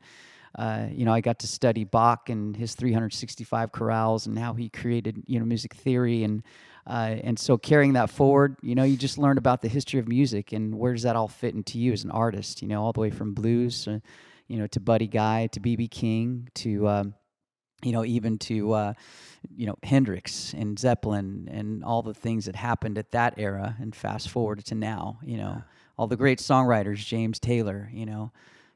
uh, 0.56 0.86
you 0.92 1.04
know, 1.04 1.14
I 1.14 1.22
got 1.22 1.40
to 1.40 1.48
study 1.48 1.84
Bach 1.84 2.30
and 2.30 2.56
his 2.56 2.76
365 2.76 3.72
chorales 3.72 4.28
and 4.28 4.38
how 4.38 4.54
he 4.54 4.70
created, 4.70 5.24
you 5.26 5.40
know, 5.40 5.46
music 5.46 5.74
theory. 5.74 6.24
And 6.24 6.44
Uh, 6.86 7.16
and 7.24 7.40
so 7.40 7.58
carrying 7.58 7.94
that 7.94 8.10
forward, 8.10 8.58
you 8.62 8.76
know, 8.76 8.84
you 8.84 8.98
just 8.98 9.18
learn 9.18 9.38
about 9.38 9.62
the 9.62 9.70
history 9.70 10.00
of 10.02 10.08
music 10.08 10.52
and 10.52 10.78
where 10.78 10.94
does 10.94 11.04
that 11.04 11.16
all 11.16 11.30
fit 11.30 11.56
into 11.56 11.80
you 11.80 11.94
as 11.94 12.04
an 12.04 12.12
artist, 12.12 12.62
you 12.62 12.68
know, 12.68 12.84
all 12.84 12.92
the 12.92 13.00
way 13.00 13.10
from 13.10 13.34
blues, 13.34 13.88
uh, 13.88 14.00
you 14.48 14.58
know, 14.58 14.68
to 14.68 14.80
Buddy 14.82 15.08
Guy, 15.08 15.48
to 15.48 15.60
BB 15.62 15.90
King, 15.90 16.50
to, 16.56 16.88
um, 16.90 17.14
you 17.82 17.94
know, 17.94 18.04
even 18.04 18.38
to, 18.38 18.74
uh, 18.74 18.94
you 19.56 19.66
know, 19.66 19.76
Hendrix 19.82 20.54
and 20.54 20.78
Zeppelin 20.78 21.48
and 21.52 21.84
all 21.86 22.02
the 22.02 22.14
things 22.14 22.46
that 22.46 22.56
happened 22.56 22.98
at 22.98 23.12
that 23.12 23.36
era 23.38 23.76
and 23.80 23.96
fast 23.96 24.28
forward 24.30 24.64
to 24.66 24.76
now, 24.76 25.20
you 25.24 25.38
know, 25.38 25.64
all 25.98 26.08
the 26.08 26.18
great 26.18 26.40
songwriters, 26.40 26.98
James 26.98 27.40
Taylor, 27.40 27.90
you 27.94 28.06
know, 28.06 28.32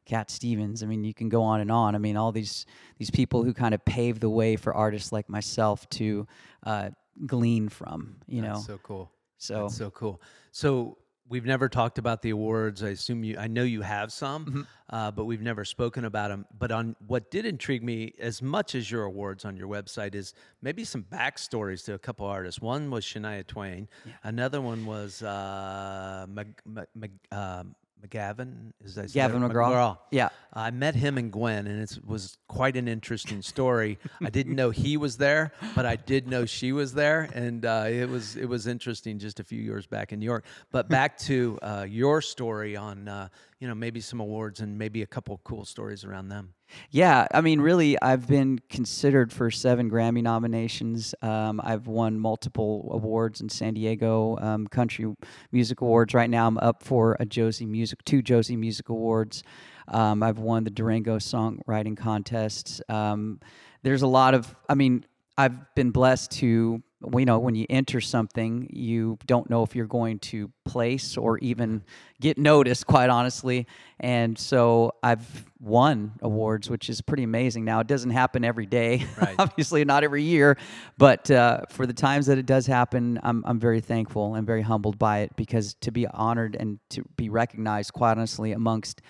Cat 0.06 0.30
Stevens. 0.32 0.84
I 0.84 0.86
mean, 0.86 1.04
you 1.04 1.14
can 1.14 1.30
go 1.30 1.44
on 1.44 1.60
and 1.60 1.72
on. 1.72 1.96
I 1.96 1.98
mean, 1.98 2.18
all 2.18 2.32
these 2.32 2.66
these 2.98 3.12
people 3.12 3.44
who 3.44 3.54
kind 3.54 3.74
of 3.74 3.84
paved 3.86 4.22
the 4.22 4.30
way 4.30 4.56
for 4.56 4.74
artists 4.74 5.12
like 5.12 5.30
myself 5.30 5.88
to 5.92 6.28
uh, 6.64 6.90
glean 7.26 7.70
from. 7.70 8.18
You 8.28 8.42
That's 8.42 8.54
know, 8.54 8.62
so 8.62 8.80
cool. 8.84 9.12
so 9.38 9.62
That's 9.64 9.78
so 9.78 9.90
cool. 9.92 10.22
So 10.52 10.98
we've 11.30 11.46
never 11.46 11.68
talked 11.70 11.98
about 11.98 12.22
the 12.22 12.30
awards. 12.30 12.84
I 12.84 12.90
assume 12.90 13.24
you. 13.24 13.38
I 13.38 13.48
know 13.48 13.64
you 13.64 13.82
have 13.82 14.12
some, 14.14 14.46
Mm-hmm. 14.46 14.62
uh, 14.90 15.12
but 15.12 15.26
we've 15.26 15.42
never 15.42 15.66
spoken 15.66 16.06
about 16.06 16.30
them. 16.30 16.46
But 16.58 16.72
on 16.72 16.96
what 17.06 17.30
did 17.32 17.46
intrigue 17.46 17.84
me 17.84 18.14
as 18.20 18.42
much 18.42 18.76
as 18.76 18.90
your 18.90 19.04
awards 19.04 19.44
on 19.46 19.58
your 19.58 19.68
website 19.68 20.16
is 20.16 20.34
maybe 20.62 20.84
some 20.84 21.04
backstories 21.04 21.84
to 21.86 21.94
a 21.94 22.00
couple 22.00 22.26
artists. 22.26 22.62
One 22.62 22.90
was 22.90 23.04
Shania 23.04 23.46
Twain. 23.46 23.88
Another 24.24 24.62
one 24.62 24.86
was 24.86 25.22
uh, 25.22 26.26
Mag, 26.30 26.48
Mag, 26.66 26.88
Mag, 26.96 27.12
uh, 27.32 27.64
McGavin. 28.06 28.72
Is 28.84 28.96
that 28.96 29.12
Gavin 29.12 29.42
McGraw. 29.42 29.98
Yeah. 30.12 30.30
I 30.54 30.72
met 30.72 30.96
him 30.96 31.18
and 31.18 31.32
Gwen, 31.32 31.68
and 31.68 31.82
it 31.82 32.00
was 32.06 32.38
quite 32.48 32.75
an 32.77 32.88
interesting 32.88 33.42
story. 33.42 34.00
I 34.24 34.30
didn't 34.30 34.56
know 34.56 34.70
he 34.70 34.98
was 34.98 35.18
there, 35.18 35.51
but 35.75 35.86
I 35.86 35.96
did 35.96 36.27
know 36.27 36.46
she 36.46 36.72
was 36.72 36.94
there, 36.94 37.30
and 37.34 37.66
uh, 37.66 37.86
it 37.88 38.10
was 38.10 38.36
it 38.36 38.46
was 38.46 38.68
interesting 38.68 39.20
just 39.20 39.39
a 39.39 39.44
few 39.44 39.62
years 39.62 39.86
back 39.86 40.13
in 40.13 40.20
New 40.20 40.25
York. 40.25 40.46
But 40.72 40.89
back 40.98 41.18
to 41.20 41.60
uh, 41.62 41.86
your 41.88 42.22
story 42.22 42.75
on 42.75 43.08
uh, 43.08 43.30
you 43.60 43.68
know 43.68 43.75
maybe 43.75 44.01
some 44.01 44.20
awards 44.20 44.62
and 44.62 44.77
maybe 44.77 45.01
a 45.01 45.08
couple 45.08 45.39
cool 45.44 45.66
stories 45.66 46.04
around 46.04 46.30
them. 46.30 46.54
Yeah, 46.92 47.28
I 47.34 47.42
mean, 47.42 47.62
really, 47.62 48.02
I've 48.02 48.28
been 48.28 48.60
considered 48.70 49.32
for 49.32 49.50
seven 49.52 49.90
Grammy 49.90 50.22
nominations. 50.22 51.16
Um, 51.22 51.62
I've 51.64 51.88
won 51.88 52.20
multiple 52.20 52.90
awards 52.92 53.42
in 53.42 53.50
San 53.50 53.74
Diego 53.74 54.38
um, 54.42 54.68
Country 54.68 55.14
Music 55.52 55.82
Awards. 55.82 56.14
Right 56.14 56.30
now, 56.30 56.48
I'm 56.48 56.58
up 56.58 56.84
for 56.84 57.16
a 57.20 57.26
Josie 57.26 57.66
Music, 57.66 58.04
two 58.06 58.22
Josie 58.22 58.58
Music 58.58 58.90
Awards. 58.90 59.44
Um, 59.88 60.22
I've 60.22 60.40
won 60.40 60.64
the 60.64 60.70
Durango 60.70 61.18
Songwriting 61.18 61.96
Contest. 61.98 62.82
Um, 62.90 63.40
there's 63.84 64.02
a 64.02 64.08
lot 64.08 64.34
of, 64.34 64.54
I 64.68 64.76
mean, 64.76 65.06
I've 65.38 65.74
been 65.76 65.92
blessed 65.92 66.32
to, 66.32 66.82
you 67.16 67.25
know, 67.25 67.38
when 67.38 67.54
you 67.56 67.66
enter 67.70 68.01
something, 68.01 68.68
you 68.74 69.20
don't 69.27 69.50
know 69.50 69.62
if 69.63 69.75
you're 69.75 69.86
going 69.86 70.18
to 70.20 70.51
place 70.66 71.16
or 71.16 71.38
even 71.39 71.84
get 72.20 72.38
noticed, 72.38 72.88
quite 72.88 73.10
honestly. 73.10 73.68
And 74.00 74.38
so 74.38 74.94
I've 75.04 75.46
won 75.60 76.13
awards, 76.22 76.70
which 76.70 76.89
is 76.89 77.01
pretty 77.01 77.24
amazing. 77.24 77.66
Now, 77.66 77.80
it 77.82 77.88
doesn't 77.88 78.10
happen 78.12 78.44
every 78.44 78.66
day, 78.66 79.06
Right. 79.22 79.36
obviously, 79.38 79.86
not 79.86 80.04
every 80.04 80.24
year, 80.24 80.58
but 80.98 81.30
uh, 81.30 81.62
for 81.70 81.86
the 81.86 81.94
times 81.94 82.25
that 82.25 82.38
it 82.39 82.46
does 82.48 82.66
happen, 82.66 83.20
I'm, 83.22 83.44
I'm 83.46 83.60
very 83.60 83.80
thankful 83.80 84.36
and 84.36 84.46
very 84.48 84.63
humbled 84.63 84.98
by 84.98 85.20
it 85.20 85.36
because 85.36 85.75
to 85.82 85.92
be 85.92 86.08
honored 86.08 86.56
and 86.60 86.80
to 86.92 87.04
be 87.16 87.30
recognized, 87.30 87.94
quite 87.94 88.12
honestly, 88.18 88.54
amongst 88.54 89.01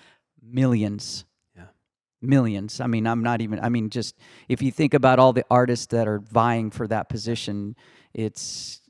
millions. 0.42 1.24
Millions. 2.20 2.80
I 2.80 2.86
mean, 2.86 3.06
I'm 3.06 3.22
not 3.22 3.40
even. 3.40 3.60
I 3.60 3.68
mean, 3.68 3.90
just 3.90 4.16
if 4.48 4.62
you 4.62 4.70
think 4.70 4.94
about 4.94 5.18
all 5.18 5.32
the 5.32 5.44
artists 5.50 5.86
that 5.86 6.08
are 6.08 6.18
vying 6.18 6.70
for 6.70 6.86
that 6.88 7.08
position, 7.08 7.76
it's 8.14 8.80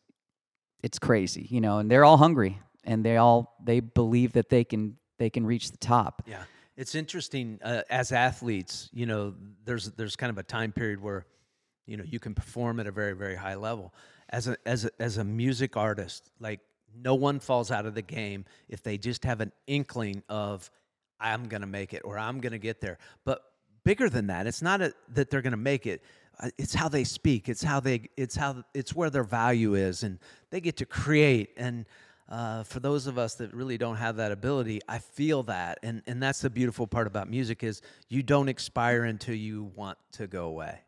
it's 0.83 0.99
crazy, 0.99 1.47
you 1.51 1.61
know. 1.61 1.79
And 1.79 1.91
they're 1.91 2.05
all 2.05 2.17
hungry, 2.17 2.61
and 2.85 3.05
they 3.05 3.17
all 3.17 3.57
they 3.63 3.81
believe 3.81 4.33
that 4.33 4.49
they 4.49 4.65
can 4.65 4.97
they 5.19 5.31
can 5.31 5.47
reach 5.47 5.71
the 5.71 5.79
top. 5.79 6.23
Yeah, 6.27 6.43
it's 6.77 6.95
interesting 6.95 7.59
uh, 7.63 7.83
as 7.91 8.13
athletes. 8.13 8.89
You 8.93 9.07
know, 9.07 9.35
there's 9.65 9.91
there's 9.93 10.17
kind 10.17 10.31
of 10.31 10.39
a 10.39 10.43
time 10.43 10.73
period 10.73 11.03
where, 11.03 11.27
you 11.87 11.97
know, 11.97 12.05
you 12.05 12.21
can 12.21 12.35
perform 12.35 12.81
at 12.81 12.87
a 12.87 12.93
very 12.93 13.15
very 13.15 13.37
high 13.37 13.57
level. 13.57 13.95
As 14.31 14.47
a 14.47 14.57
as 14.67 14.85
a, 14.85 14.91
as 14.99 15.17
a 15.17 15.25
music 15.25 15.77
artist, 15.77 16.31
like 16.39 16.61
no 16.95 17.15
one 17.15 17.41
falls 17.41 17.71
out 17.71 17.87
of 17.87 17.95
the 17.95 18.03
game 18.03 18.45
if 18.69 18.83
they 18.83 18.99
just 18.99 19.25
have 19.25 19.41
an 19.41 19.53
inkling 19.67 20.23
of 20.29 20.71
I'm 21.21 21.49
gonna 21.49 21.67
make 21.67 21.95
it 21.95 22.03
or 22.05 22.19
I'm 22.19 22.41
gonna 22.41 22.59
get 22.59 22.81
there. 22.81 22.99
But 23.25 23.43
bigger 23.85 24.09
than 24.09 24.27
that, 24.29 24.47
it's 24.47 24.63
not 24.63 24.81
a, 24.83 24.93
that 25.15 25.31
they're 25.31 25.43
gonna 25.43 25.57
make 25.57 25.87
it. 25.87 26.03
uh, 26.41 26.51
It's 26.59 26.75
how 26.75 26.89
they 26.89 27.05
speak. 27.05 27.49
It's 27.49 27.63
how 27.63 27.81
they. 27.81 28.09
It's 28.17 28.37
how. 28.37 28.65
It's 28.75 28.95
where 28.95 29.11
their 29.11 29.25
value 29.25 29.75
is, 29.75 30.03
and 30.03 30.19
they 30.51 30.61
get 30.61 30.77
to 30.79 30.87
create. 30.87 31.51
And 31.57 31.87
uh, 32.29 32.63
for 32.65 32.81
those 32.81 33.07
of 33.07 33.17
us 33.19 33.35
that 33.37 33.55
really 33.55 33.79
don't 33.79 33.97
have 33.97 34.17
that 34.17 34.33
ability, 34.33 34.81
I 34.89 34.99
feel 34.99 35.43
that, 35.45 35.79
and 35.83 36.03
and 36.07 36.23
that's 36.23 36.41
the 36.41 36.51
beautiful 36.51 36.87
part 36.87 37.07
about 37.07 37.29
music 37.31 37.63
is 37.65 37.81
you 38.09 38.23
don't 38.23 38.49
expire 38.49 39.05
until 39.05 39.35
you 39.35 39.73
want 39.75 39.99
to 40.13 40.27
go 40.27 40.45
away. 40.47 40.81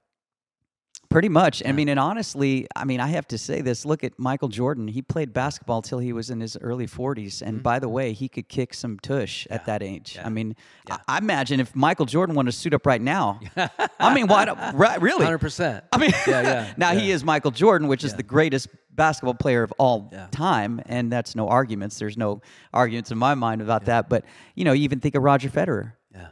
Pretty 1.11 1.29
much. 1.29 1.61
I 1.67 1.73
mean, 1.73 1.89
and 1.89 1.99
honestly, 1.99 2.69
I 2.77 2.85
mean, 2.85 3.01
I 3.01 3.09
have 3.09 3.27
to 3.29 3.39
say 3.39 3.63
this. 3.63 3.85
Look 3.85 4.05
at 4.05 4.17
Michael 4.17 4.47
Jordan. 4.47 4.87
He 4.87 5.03
played 5.03 5.33
basketball 5.33 5.83
till 5.83 5.99
he 5.99 6.13
was 6.13 6.31
in 6.31 6.39
his 6.39 6.57
early 6.61 6.87
40s. 6.87 7.43
And 7.43 7.55
mm-hmm. 7.55 7.63
by 7.63 7.81
the 7.81 7.89
way, 7.89 8.13
he 8.13 8.29
could 8.29 8.49
kick 8.49 8.73
some 8.73 8.97
tush 9.01 9.45
at 9.51 9.67
that 9.67 9.83
age. 9.83 10.17
I 10.23 10.29
mean, 10.29 10.55
I, 10.89 10.99
I 11.09 11.19
imagine 11.19 11.59
if 11.59 11.75
Michael 11.75 12.07
Jordan 12.07 12.37
wanted 12.37 12.53
to 12.53 12.57
suit 12.57 12.75
up 12.75 12.87
right 12.87 13.03
now, 13.03 13.41
I 13.99 14.15
mean, 14.15 14.29
why 14.29 14.73
right, 14.73 15.03
really? 15.03 15.25
Hundred 15.25 15.39
percent. 15.39 15.85
I 15.93 15.99
mean, 15.99 16.13
Yeah, 16.29 16.43
yeah, 16.43 16.75
now 16.77 16.93
he 16.93 17.11
is 17.11 17.25
Michael 17.25 17.51
Jordan, 17.51 17.89
which 17.89 18.05
is 18.05 18.15
the 18.15 18.23
greatest 18.23 18.69
basketball 18.93 19.35
player 19.35 19.65
of 19.65 19.73
all 19.79 20.11
Yeah. 20.13 20.29
time, 20.31 20.81
and 20.87 21.11
that's 21.11 21.35
no 21.35 21.49
arguments. 21.49 21.99
There's 21.99 22.17
no 22.17 22.41
arguments 22.73 23.11
in 23.11 23.19
my 23.19 23.35
mind 23.35 23.63
about 23.63 23.87
that. 23.87 24.09
But 24.09 24.25
you 24.55 24.65
know, 24.65 24.73
you 24.73 24.85
even 24.85 25.01
think 25.01 25.17
of 25.17 25.25
Roger 25.25 25.49
Federer. 25.49 25.95
Yeah. 26.15 26.29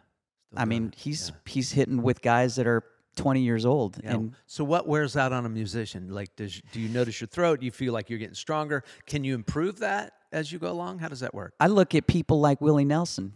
I 0.56 0.66
mean, 0.66 0.92
he's 0.97 1.32
he's 1.47 1.73
hitting 1.73 2.00
with 2.00 2.23
guys 2.23 2.54
that 2.56 2.68
are 2.68 2.85
20 3.18 3.40
years 3.40 3.64
old, 3.66 4.00
Yeah. 4.02 4.14
and 4.14 4.32
so 4.46 4.64
what 4.64 4.87
wears 4.88 5.16
out 5.16 5.32
on 5.32 5.44
a 5.44 5.48
musician? 5.48 6.08
Like, 6.08 6.34
does 6.37 6.62
do 6.72 6.80
you 6.80 6.88
notice 6.88 7.20
your 7.20 7.28
throat? 7.28 7.60
Do 7.60 7.66
you 7.66 7.72
feel 7.72 7.92
like 7.92 8.08
you're 8.10 8.18
getting 8.18 8.34
stronger? 8.34 8.82
Can 9.06 9.25
you 9.25 9.34
improve 9.34 9.78
that 9.80 10.12
as 10.32 10.50
you 10.52 10.58
go 10.58 10.70
along? 10.70 10.98
How 11.00 11.08
does 11.08 11.20
that 11.20 11.34
work? 11.34 11.54
I 11.60 11.66
look 11.66 11.94
at 11.94 12.06
people 12.06 12.40
like 12.40 12.60
Willie 12.60 12.84
Nelson. 12.84 13.32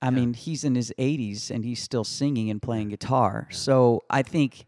I 0.00 0.10
mean, 0.10 0.32
he's 0.32 0.62
in 0.62 0.76
his 0.76 0.92
80s 0.96 1.50
and 1.50 1.64
he's 1.64 1.82
still 1.82 2.04
singing 2.04 2.50
and 2.50 2.62
playing 2.62 2.90
guitar. 2.90 3.48
So 3.50 4.04
I 4.08 4.22
think 4.22 4.64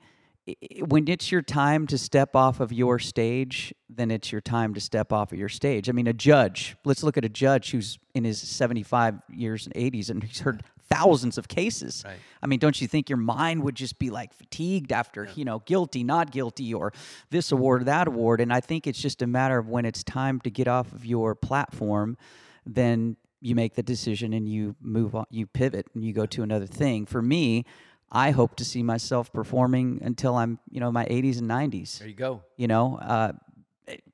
when 0.88 1.06
it's 1.06 1.30
your 1.30 1.42
time 1.42 1.86
to 1.86 1.96
step 1.98 2.34
off 2.34 2.58
of 2.58 2.72
your 2.72 2.98
stage, 2.98 3.72
then 3.88 4.10
it's 4.10 4.32
your 4.32 4.40
time 4.40 4.74
to 4.74 4.80
step 4.80 5.12
off 5.12 5.30
of 5.32 5.38
your 5.38 5.48
stage. 5.48 5.88
I 5.88 5.92
mean, 5.92 6.08
a 6.08 6.12
judge, 6.12 6.76
let's 6.84 7.04
look 7.04 7.16
at 7.16 7.24
a 7.24 7.28
judge 7.28 7.70
who's 7.70 7.98
in 8.14 8.24
his 8.24 8.40
75 8.40 9.20
years 9.32 9.66
and 9.66 9.74
80s 9.76 10.10
and 10.10 10.24
he's 10.24 10.40
heard 10.40 10.64
thousands 10.90 11.38
of 11.38 11.48
cases. 11.48 12.02
Right. 12.04 12.16
I 12.42 12.46
mean, 12.46 12.58
don't 12.58 12.80
you 12.80 12.88
think 12.88 13.08
your 13.08 13.16
mind 13.16 13.62
would 13.62 13.74
just 13.74 13.98
be 13.98 14.10
like 14.10 14.32
fatigued 14.34 14.92
after, 14.92 15.28
you 15.34 15.44
know, 15.44 15.60
guilty, 15.60 16.02
not 16.02 16.32
guilty, 16.32 16.74
or 16.74 16.92
this 17.30 17.52
award, 17.52 17.82
or 17.82 17.84
that 17.84 18.08
award? 18.08 18.40
And 18.40 18.52
I 18.52 18.60
think 18.60 18.86
it's 18.86 19.00
just 19.00 19.22
a 19.22 19.26
matter 19.26 19.58
of 19.58 19.68
when 19.68 19.84
it's 19.84 20.02
time 20.02 20.40
to 20.40 20.50
get 20.50 20.68
off 20.68 20.92
of 20.92 21.06
your 21.06 21.34
platform, 21.34 22.16
then 22.66 23.16
you 23.40 23.54
make 23.54 23.74
the 23.74 23.82
decision 23.82 24.32
and 24.32 24.48
you 24.48 24.76
move 24.80 25.14
on, 25.14 25.26
you 25.30 25.46
pivot 25.46 25.86
and 25.94 26.04
you 26.04 26.12
go 26.12 26.26
to 26.26 26.42
another 26.42 26.66
thing. 26.66 27.06
For 27.06 27.22
me, 27.22 27.64
I 28.12 28.32
hope 28.32 28.56
to 28.56 28.64
see 28.64 28.82
myself 28.82 29.32
performing 29.32 30.00
until 30.02 30.36
I'm, 30.36 30.58
you 30.70 30.80
know, 30.80 30.90
my 30.90 31.06
80s 31.06 31.38
and 31.38 31.48
90s. 31.48 31.98
There 31.98 32.08
you 32.08 32.14
go. 32.14 32.42
You 32.56 32.66
know, 32.66 32.98
uh, 32.98 33.32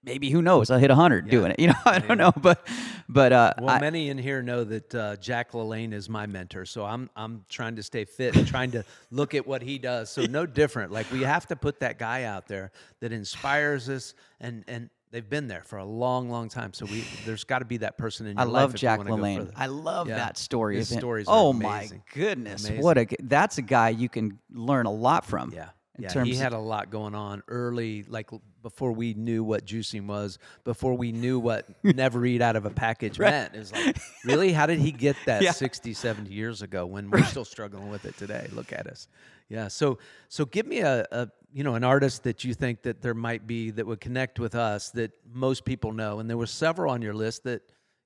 maybe 0.05 0.31
who 0.31 0.43
knows? 0.43 0.71
I'll 0.71 0.79
hit 0.79 0.91
100 0.91 1.29
doing 1.29 1.51
it. 1.53 1.59
You 1.61 1.69
know, 1.69 1.75
I 1.85 1.99
don't 1.99 2.19
know, 2.19 2.33
but 2.37 2.67
but 3.09 3.33
uh, 3.33 3.55
Well, 3.59 3.71
I- 3.71 3.81
many 3.81 4.09
in 4.09 4.19
here 4.19 4.43
know 4.43 4.65
that 4.65 4.95
uh, 4.95 5.17
Jack 5.17 5.53
LaLanne 5.53 5.93
is 5.93 6.09
my 6.09 6.27
mentor, 6.27 6.65
so 6.65 6.85
I'm 6.85 7.11
I'm 7.17 7.45
trying 7.49 7.77
to 7.77 7.83
stay 7.83 8.05
fit 8.05 8.37
and 8.37 8.47
trying 8.47 8.71
to 8.73 8.85
look 9.11 9.35
at 9.35 9.47
what 9.47 9.63
he 9.63 9.79
does. 9.79 10.11
So 10.11 10.23
no 10.27 10.47
different. 10.47 10.93
Like 10.93 11.11
we 11.13 11.23
have 11.23 11.47
to 11.49 11.57
put 11.57 11.81
that 11.81 11.99
guy 11.99 12.25
out 12.25 12.47
there 12.49 12.73
that 13.01 13.13
inspires 13.13 13.89
us, 13.89 14.15
and 14.41 14.65
and 14.69 14.91
they've 15.13 15.29
been 15.29 15.47
there 15.49 15.63
for 15.63 15.79
a 15.79 15.85
long, 15.85 16.29
long 16.31 16.49
time. 16.49 16.73
So 16.73 16.85
we 16.87 17.05
there's 17.25 17.45
got 17.45 17.61
to 17.61 17.65
be 17.65 17.77
that 17.79 17.97
person 17.97 18.27
in 18.27 18.37
your 18.37 18.47
life. 18.47 18.59
I 18.59 18.63
love 18.63 18.75
Jack 18.75 19.01
LaLanne. 19.01 19.53
I 19.57 19.67
love 19.67 20.09
Yeah. 20.09 20.17
that 20.17 20.37
story. 20.39 20.77
His 20.77 20.89
stories 20.89 21.27
oh 21.29 21.53
my 21.53 21.89
goodness, 22.13 22.65
Amazing. 22.67 22.83
what 22.85 22.99
a 22.99 23.07
that's 23.23 23.59
a 23.59 23.63
guy 23.63 23.91
you 23.91 24.09
can 24.09 24.39
learn 24.53 24.87
a 24.87 24.93
lot 24.93 25.25
from. 25.25 25.53
Yeah. 25.55 25.69
in 25.97 26.03
yeah, 26.03 26.09
terms 26.11 26.29
he 26.29 26.35
had 26.37 26.53
a 26.53 26.59
lot 26.59 26.91
going 26.91 27.15
on 27.15 27.43
early, 27.49 28.05
like 28.09 28.31
before 28.67 28.91
we 28.91 29.15
knew 29.15 29.45
what 29.45 29.65
juicing 29.65 30.07
was, 30.09 30.41
before 30.65 30.95
we 30.95 31.13
knew 31.13 31.39
what 31.39 31.69
never 31.85 32.27
eat 32.27 32.43
out 32.43 32.57
of 32.57 32.67
a 32.67 32.71
package 32.71 33.17
meant. 33.17 33.55
It 33.55 33.61
was 33.61 33.71
like, 33.71 33.97
really? 34.25 34.53
How 34.53 34.67
did 34.67 34.81
he 34.81 34.91
get 34.91 35.15
that 35.27 35.41
Yeah. 35.47 35.53
60, 35.53 35.95
70 35.95 36.35
years 36.35 36.63
ago 36.63 36.85
when 36.85 37.09
we're 37.09 37.23
still 37.23 37.45
struggling 37.45 37.91
with 37.91 38.05
it 38.07 38.17
today? 38.17 38.49
Look 38.51 38.73
at 38.73 38.89
us. 38.89 39.07
Yeah. 39.49 39.69
So, 39.69 39.99
so 40.29 40.45
give 40.45 40.67
me 40.67 40.81
a, 40.81 41.07
a, 41.13 41.29
you 41.53 41.63
know, 41.63 41.77
an 41.77 41.85
artist 41.85 42.25
that 42.25 42.43
you 42.43 42.55
think 42.55 42.83
that 42.83 43.03
there 43.03 43.15
might 43.15 43.47
be 43.47 43.71
that 43.71 43.87
would 43.87 44.01
connect 44.01 44.41
with 44.41 44.57
us 44.57 44.91
that 44.91 45.13
most 45.33 45.65
people 45.65 45.93
know. 45.93 46.19
And 46.19 46.29
there 46.29 46.37
were 46.37 46.47
several 46.47 46.93
on 46.93 47.03
your 47.03 47.15
list 47.15 47.45
that 47.45 47.63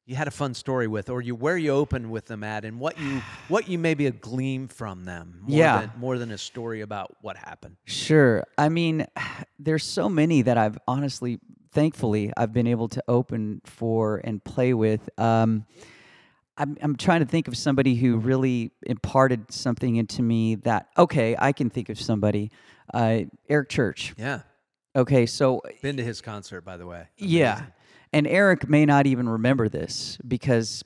you 0.07 0.17
had 0.17 0.27
a 0.27 0.31
fun 0.33 0.55
story 0.55 0.87
with, 0.89 1.09
or 1.11 1.21
you 1.21 1.35
where 1.35 1.57
you 1.57 1.71
open 1.71 2.11
with 2.11 2.27
them 2.27 2.43
at, 2.43 2.65
and 2.65 2.81
what 2.81 2.99
you 2.99 3.21
what 3.49 3.69
you 3.69 3.79
maybe 3.79 4.07
a 4.07 4.11
gleam 4.11 4.67
from 4.69 5.05
them. 5.05 5.39
More 5.43 5.59
Yeah. 5.59 5.81
than, 5.83 5.93
more 5.99 6.19
than 6.19 6.31
a 6.33 6.39
story 6.39 6.81
about 6.81 7.17
what 7.23 7.37
happened. 7.37 7.77
Sure. 7.85 8.45
I 8.59 8.69
mean, 8.69 9.07
there's 9.59 9.85
so 9.85 10.09
many 10.09 10.43
that 10.43 10.59
I've 10.59 10.79
honestly 10.89 11.39
thankfully 11.73 12.33
I've 12.37 12.53
been 12.53 12.67
able 12.67 12.89
to 12.89 13.03
open 13.07 13.61
for 13.65 14.21
and 14.25 14.43
play 14.43 14.75
with. 14.75 15.09
Um, 15.19 15.65
I'm, 16.59 16.77
I'm 16.83 16.97
trying 16.97 17.21
to 17.21 17.27
think 17.27 17.47
of 17.49 17.57
somebody 17.57 17.95
who 17.95 18.17
really 18.17 18.73
imparted 18.83 19.53
something 19.53 19.97
into 19.97 20.23
me 20.23 20.57
that 20.57 20.89
okay 20.99 21.37
I 21.39 21.53
can 21.53 21.71
think 21.71 21.89
of 21.89 21.99
somebody 22.01 22.51
uh, 22.93 23.21
Eric 23.49 23.69
Church 23.71 24.13
Yeah. 24.19 24.41
okay 24.97 25.25
so 25.27 25.63
Been 25.81 25.97
to 25.99 26.05
his 26.05 26.21
concert, 26.21 26.63
by 26.63 26.77
the 26.77 26.87
way. 26.87 27.07
yeah 27.17 27.53
Amazing. 27.53 27.73
And 28.13 28.27
Eric 28.27 28.69
may 28.69 28.85
not 28.87 29.07
even 29.07 29.29
remember 29.29 29.69
this 29.69 30.19
because 30.27 30.85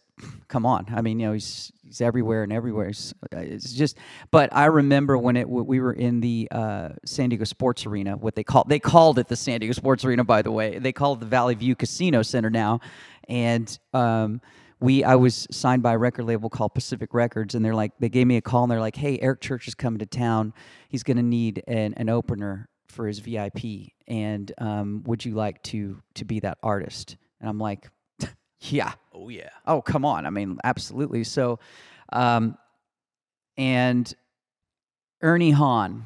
come 0.49 0.65
on 0.65 0.87
I 0.95 1.03
mean 1.03 1.19
you 1.19 1.27
know 1.27 1.33
he's 1.33 1.73
he's 1.95 2.01
everywhere 2.01 2.43
and 2.43 2.53
everywhere. 2.53 2.89
It's, 2.89 3.15
it's 3.33 3.73
just 3.73 3.97
but 4.31 4.55
I 4.55 4.67
remember 4.67 5.17
when 5.19 5.37
it 5.37 5.49
we 5.49 5.81
were 5.81 5.93
in 5.93 6.21
the 6.21 6.49
uh, 6.51 6.91
San 7.05 7.29
Diego 7.29 7.45
Sports 7.45 7.87
Arena 7.87 8.17
what 8.17 8.35
they 8.35 8.45
called 8.45 8.69
they 8.69 8.79
called 8.79 9.19
it 9.19 9.29
the 9.29 9.37
San 9.37 9.61
Diego 9.61 9.73
Sports 9.73 10.05
Arena 10.05 10.25
by 10.25 10.43
the 10.43 10.53
way. 10.53 10.79
They 10.79 10.93
call 10.93 11.15
it 11.15 11.21
the 11.21 11.27
Valley 11.27 11.55
View 11.55 11.75
Casino 11.75 12.23
Center 12.23 12.51
now. 12.51 12.81
And 13.29 13.79
um, 13.93 14.41
we 14.81 15.05
I 15.05 15.15
was 15.15 15.47
signed 15.51 15.83
by 15.83 15.95
a 15.95 15.99
record 15.99 16.25
label 16.25 16.51
called 16.51 16.75
Pacific 16.75 17.15
Records, 17.15 17.55
and 17.55 17.65
they're 17.65 17.75
like 17.75 17.93
they 18.01 18.09
gave 18.09 18.27
me 18.27 18.37
a 18.37 18.43
call 18.43 18.65
and 18.65 18.71
they're 18.71 18.81
like, 18.81 18.97
"Hey, 18.97 19.19
Eric 19.21 19.41
Church 19.41 19.69
is 19.69 19.75
coming 19.75 19.99
to 20.01 20.07
town. 20.07 20.53
He's 20.89 21.03
going 21.03 21.17
to 21.17 21.23
need 21.23 21.63
an, 21.67 21.95
an 21.95 22.09
opener 22.09 22.69
for 22.95 23.07
his 23.07 23.19
VIP, 23.19 23.91
and 24.09 24.51
um, 24.59 25.03
would 25.07 25.25
you 25.25 25.35
like 25.35 25.63
to 25.65 26.01
to 26.15 26.25
be 26.25 26.41
that 26.41 26.59
artist?" 26.63 27.17
And 27.41 27.49
I'm 27.51 27.59
like, 27.59 27.91
"Yeah, 28.61 28.93
Oh 29.13 29.29
yeah. 29.29 29.51
oh 29.67 29.83
come 29.83 30.05
on, 30.05 30.25
I 30.27 30.31
mean, 30.31 30.59
absolutely." 30.65 31.25
So, 31.25 31.59
um, 32.13 32.57
and 33.57 34.13
Ernie 35.23 35.51
Hahn 35.53 36.05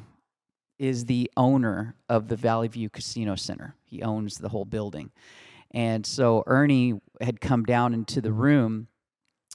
is 0.77 1.05
the 1.05 1.29
owner 1.35 1.95
of 2.07 2.27
the 2.27 2.35
Valley 2.35 2.67
View 2.69 2.89
Casino 2.89 3.35
Center. 3.35 3.75
He 3.85 4.01
owns 4.01 4.37
the 4.37 4.49
whole 4.49 4.65
building. 4.65 5.11
And 5.71 6.05
so 6.05 6.43
Ernie 6.47 6.99
had 7.21 7.41
come 7.41 7.63
down 7.63 7.93
into 7.93 8.21
the 8.21 8.31
room, 8.31 8.87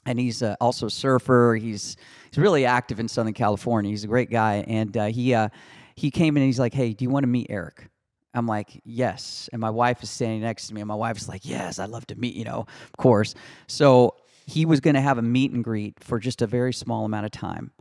and 0.05 0.19
he's 0.19 0.43
uh, 0.43 0.55
also 0.61 0.85
a 0.85 0.91
surfer. 0.91 1.57
He's 1.59 1.97
he's 2.29 2.37
really 2.37 2.65
active 2.65 2.99
in 2.99 3.07
Southern 3.07 3.33
California. 3.33 3.89
He's 3.89 4.03
a 4.03 4.07
great 4.07 4.29
guy, 4.29 4.63
and 4.67 4.95
uh, 4.95 5.05
he 5.07 5.33
uh, 5.33 5.49
he 5.95 6.11
came 6.11 6.35
in 6.37 6.43
and 6.43 6.47
he's 6.47 6.59
like, 6.59 6.73
"Hey, 6.73 6.93
do 6.93 7.03
you 7.03 7.09
want 7.09 7.23
to 7.23 7.27
meet 7.27 7.47
Eric?" 7.49 7.89
I'm 8.33 8.47
like, 8.47 8.81
"Yes." 8.83 9.49
And 9.53 9.61
my 9.61 9.69
wife 9.69 10.03
is 10.03 10.09
standing 10.09 10.41
next 10.41 10.67
to 10.67 10.73
me, 10.73 10.81
and 10.81 10.87
my 10.87 10.95
wife's 10.95 11.27
like, 11.29 11.45
"Yes, 11.45 11.79
I'd 11.79 11.89
love 11.89 12.05
to 12.07 12.15
meet 12.15 12.35
you 12.35 12.43
know, 12.45 12.59
of 12.85 12.97
course." 12.97 13.33
So 13.67 14.15
he 14.45 14.65
was 14.65 14.79
going 14.79 14.93
to 14.95 15.01
have 15.01 15.17
a 15.17 15.21
meet 15.21 15.51
and 15.51 15.63
greet 15.63 16.03
for 16.03 16.19
just 16.19 16.41
a 16.41 16.47
very 16.47 16.73
small 16.73 17.05
amount 17.05 17.25
of 17.25 17.31
time. 17.31 17.71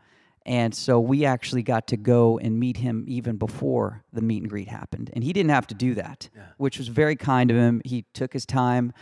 And 0.47 0.75
so 0.75 1.01
we 1.01 1.25
actually 1.25 1.63
got 1.63 1.87
to 1.89 1.97
go 1.97 2.39
and 2.39 2.59
meet 2.59 2.77
him 2.77 3.05
even 3.09 3.37
before 3.37 4.05
the 4.13 4.21
meet 4.23 4.43
and 4.43 4.51
greet 4.51 4.69
happened. 4.69 5.11
And 5.15 5.25
he 5.25 5.33
didn't 5.33 5.51
have 5.51 5.67
to 5.69 5.75
do 5.75 5.95
that, 5.95 6.29
Yeah. 6.37 6.43
which 6.59 6.77
was 6.79 6.89
very 6.89 7.17
kind 7.17 7.51
of 7.51 7.57
him. 7.57 7.81
He 7.85 8.05
took 8.13 8.33
his 8.33 8.45
time. 8.47 8.93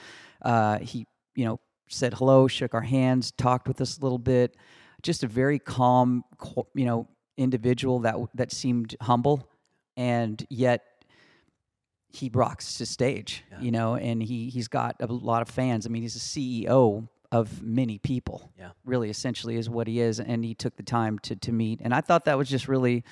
Uh, 0.41 0.79
he, 0.79 1.07
you 1.35 1.45
know, 1.45 1.59
said 1.89 2.15
hello, 2.15 2.47
shook 2.49 2.75
our 2.75 2.81
hands, 2.83 3.33
talked 3.33 3.67
with 3.69 3.81
us 3.81 3.99
a 3.99 4.01
little 4.03 4.19
bit. 4.19 4.57
Just 5.03 5.23
a 5.25 5.27
very 5.27 5.59
calm, 5.59 6.23
you 6.75 6.85
know, 6.85 7.09
individual 7.37 8.01
that 8.01 8.17
that 8.35 8.53
seemed 8.53 8.97
humble, 9.01 9.49
and 9.97 10.45
yet 10.51 10.83
he 12.11 12.31
rocks 12.33 12.79
the 12.79 12.87
stage, 12.87 13.43
Yeah. 13.51 13.61
you 13.61 13.71
know, 13.71 13.97
and 13.97 14.23
he 14.23 14.51
he's 14.51 14.69
got 14.69 14.97
a 15.01 15.07
lot 15.07 15.43
of 15.43 15.49
fans. 15.49 15.87
I 15.87 15.89
mean, 15.89 16.03
he's 16.03 16.17
a 16.17 16.19
CEO 16.19 17.09
of 17.31 17.63
many 17.63 17.97
people. 17.99 18.53
Yeah. 18.59 18.73
Really, 18.85 19.09
essentially, 19.09 19.57
is 19.57 19.71
what 19.71 19.87
he 19.87 20.01
is, 20.01 20.21
and 20.21 20.45
he 20.45 20.55
took 20.55 20.77
the 20.77 20.83
time 20.83 21.19
to 21.21 21.37
to 21.37 21.53
meet, 21.53 21.81
and 21.83 21.95
I 21.95 22.01
thought 22.03 22.27
that 22.27 22.37
was 22.37 22.49
just 22.49 22.69
really 22.69 23.05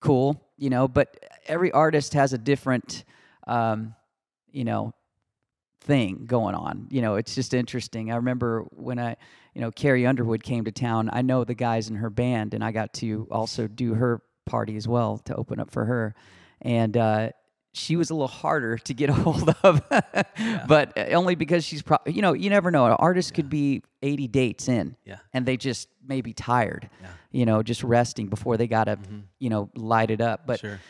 cool, 0.00 0.40
you 0.58 0.68
know. 0.70 0.86
But 0.88 1.16
every 1.46 1.72
artist 1.72 2.12
has 2.14 2.32
a 2.34 2.38
different, 2.38 3.04
um, 3.46 3.94
you 4.50 4.64
know, 4.64 4.92
thing 5.80 6.24
going 6.26 6.54
on. 6.54 6.86
You 6.90 7.02
know, 7.02 7.16
it's 7.16 7.34
just 7.34 7.54
interesting. 7.54 8.10
I 8.12 8.16
remember 8.16 8.62
when 8.70 8.98
I, 8.98 9.16
you 9.54 9.60
know, 9.60 9.70
Carrie 9.70 10.06
Underwood 10.06 10.42
came 10.42 10.64
to 10.64 10.72
town. 10.72 11.10
I 11.12 11.22
know 11.22 11.44
the 11.44 11.54
guys 11.54 11.88
in 11.88 11.96
her 11.96 12.10
band, 12.10 12.54
and 12.54 12.62
I 12.62 12.70
got 12.72 12.92
to 12.94 13.26
also 13.30 13.66
do 13.66 13.94
her 13.94 14.22
party 14.46 14.76
as 14.76 14.86
well 14.88 15.18
to 15.26 15.34
open 15.36 15.60
up 15.60 15.70
for 15.70 15.84
her, 15.86 16.14
and. 16.62 16.96
uh 16.96 17.30
she 17.72 17.94
was 17.94 18.10
a 18.10 18.14
little 18.14 18.26
harder 18.26 18.78
to 18.78 18.92
get 18.92 19.10
a 19.10 19.12
hold 19.12 19.48
of, 19.62 19.80
but 20.66 20.98
uh, 20.98 21.02
only 21.12 21.36
because 21.36 21.64
she's 21.64 21.82
probably, 21.82 22.12
you 22.14 22.20
know, 22.20 22.32
you 22.32 22.50
never 22.50 22.72
know. 22.72 22.86
An 22.86 22.92
artist 22.94 23.32
could 23.32 23.48
be 23.48 23.82
80 24.02 24.26
dates 24.26 24.68
in 24.68 24.96
Yeah. 25.04 25.18
and 25.32 25.46
they 25.46 25.56
just 25.56 25.88
may 26.04 26.20
be 26.20 26.32
tired, 26.32 26.90
Yeah. 27.00 27.08
you 27.30 27.46
know, 27.46 27.62
just 27.62 27.84
resting 27.84 28.26
before 28.26 28.56
they 28.56 28.66
got 28.66 28.84
to, 28.84 28.98
you 29.38 29.50
know, 29.50 29.70
light 29.76 30.10
it 30.10 30.20
up. 30.20 30.48
But 30.48 30.58
Sure. 30.58 30.80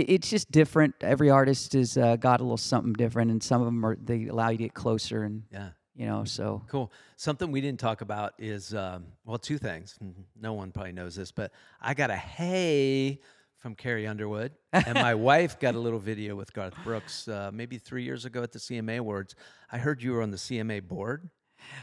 It, 0.00 0.10
it's 0.10 0.30
just 0.30 0.50
different. 0.50 0.94
Every 1.00 1.30
artist 1.30 1.72
has 1.74 1.96
uh, 1.96 2.16
got 2.16 2.40
a 2.40 2.42
little 2.42 2.56
something 2.56 2.92
different, 2.92 3.30
and 3.30 3.42
some 3.42 3.60
of 3.60 3.66
them 3.66 3.84
are 3.84 3.96
they 3.96 4.26
allow 4.26 4.48
you 4.50 4.58
to 4.58 4.64
get 4.64 4.74
closer, 4.74 5.24
and 5.24 5.42
Yeah. 5.52 5.70
you 5.94 6.06
know, 6.06 6.24
so 6.24 6.62
Cool. 6.68 6.92
Something 7.16 7.50
we 7.50 7.60
didn't 7.60 7.80
talk 7.80 8.00
about 8.00 8.34
is 8.38 8.74
um, 8.74 9.06
well, 9.24 9.38
two 9.38 9.58
things. 9.58 9.96
Mm, 10.02 10.14
No 10.40 10.52
one 10.52 10.70
probably 10.72 10.92
knows 10.92 11.14
this, 11.16 11.32
but 11.32 11.52
I 11.80 11.94
got 11.94 12.10
a 12.10 12.16
hey 12.16 13.20
from 13.58 13.74
Carrie 13.74 14.06
Underwood, 14.06 14.52
and 14.72 14.94
my 14.94 15.14
wife 15.30 15.58
got 15.58 15.74
a 15.74 15.78
little 15.80 15.98
video 15.98 16.36
with 16.36 16.52
Garth 16.52 16.74
Brooks 16.84 17.26
uh, 17.26 17.50
maybe 17.52 17.76
three 17.78 18.04
years 18.04 18.24
ago 18.24 18.42
at 18.44 18.52
the 18.52 18.58
CMA 18.60 18.98
Awards. 18.98 19.34
I 19.72 19.78
heard 19.78 20.00
you 20.02 20.12
were 20.12 20.22
on 20.22 20.30
the 20.30 20.36
CMA 20.36 20.86
board. 20.86 21.28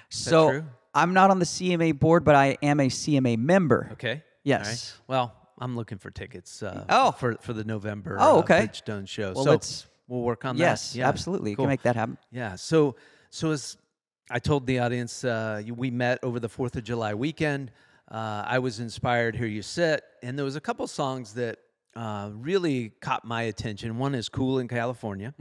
so 0.10 0.50
true? 0.52 0.66
I'm 0.94 1.14
not 1.14 1.30
on 1.32 1.40
the 1.40 1.46
CMA 1.46 2.00
board, 2.00 2.24
but 2.24 2.36
I 2.36 2.58
am 2.64 2.80
a 2.80 2.88
CMA 2.88 3.38
member. 3.38 3.90
Okay. 3.94 4.08
All 4.10 4.14
right. 4.14 4.22
Yes. 4.46 4.98
Well, 5.08 5.34
I'm 5.60 5.76
looking 5.76 5.98
for 5.98 6.12
tickets. 6.12 6.62
Uh, 6.64 6.86
Oh. 6.90 7.12
For 7.12 7.36
for 7.42 7.54
the 7.54 7.64
November. 7.64 8.18
Oh, 8.20 8.38
uh, 8.38 8.40
okay. 8.40 8.68
Bridgestone 8.68 9.08
show. 9.08 9.34
Well, 9.34 9.44
so 9.46 9.52
let's- 9.52 9.88
we'll 10.08 10.22
work 10.22 10.46
on 10.46 10.58
Yes, 10.58 10.92
that. 10.94 11.00
Yeah. 11.00 11.08
absolutely, 11.08 11.52
you 11.52 11.56
Cool. 11.56 11.66
can 11.66 11.70
make 11.70 11.82
that 11.84 11.96
happen. 11.96 12.18
Yeah. 12.32 12.56
So 12.56 12.96
so 13.30 13.52
as 13.52 13.78
I 14.30 14.40
told 14.40 14.66
the 14.68 14.80
audience, 14.80 15.24
uh, 15.24 15.62
we 15.76 15.92
met 15.92 16.20
over 16.24 16.40
the 16.40 16.50
Fourth 16.50 16.76
of 16.76 16.84
July 16.84 17.14
weekend. 17.14 17.72
Uh, 18.10 18.44
I 18.46 18.60
was 18.60 18.80
inspired. 18.80 19.36
Here 19.36 19.48
you 19.48 19.62
sit, 19.62 20.04
and 20.24 20.38
there 20.38 20.46
was 20.46 20.56
a 20.56 20.62
couple 20.62 20.86
songs 20.88 21.34
that 21.36 21.60
uh, 21.96 22.30
really 22.34 22.90
caught 23.02 23.24
my 23.24 23.44
attention. 23.44 23.98
One 23.98 24.14
is 24.16 24.28
"Cool 24.30 24.60
in 24.60 24.68
California." 24.68 25.34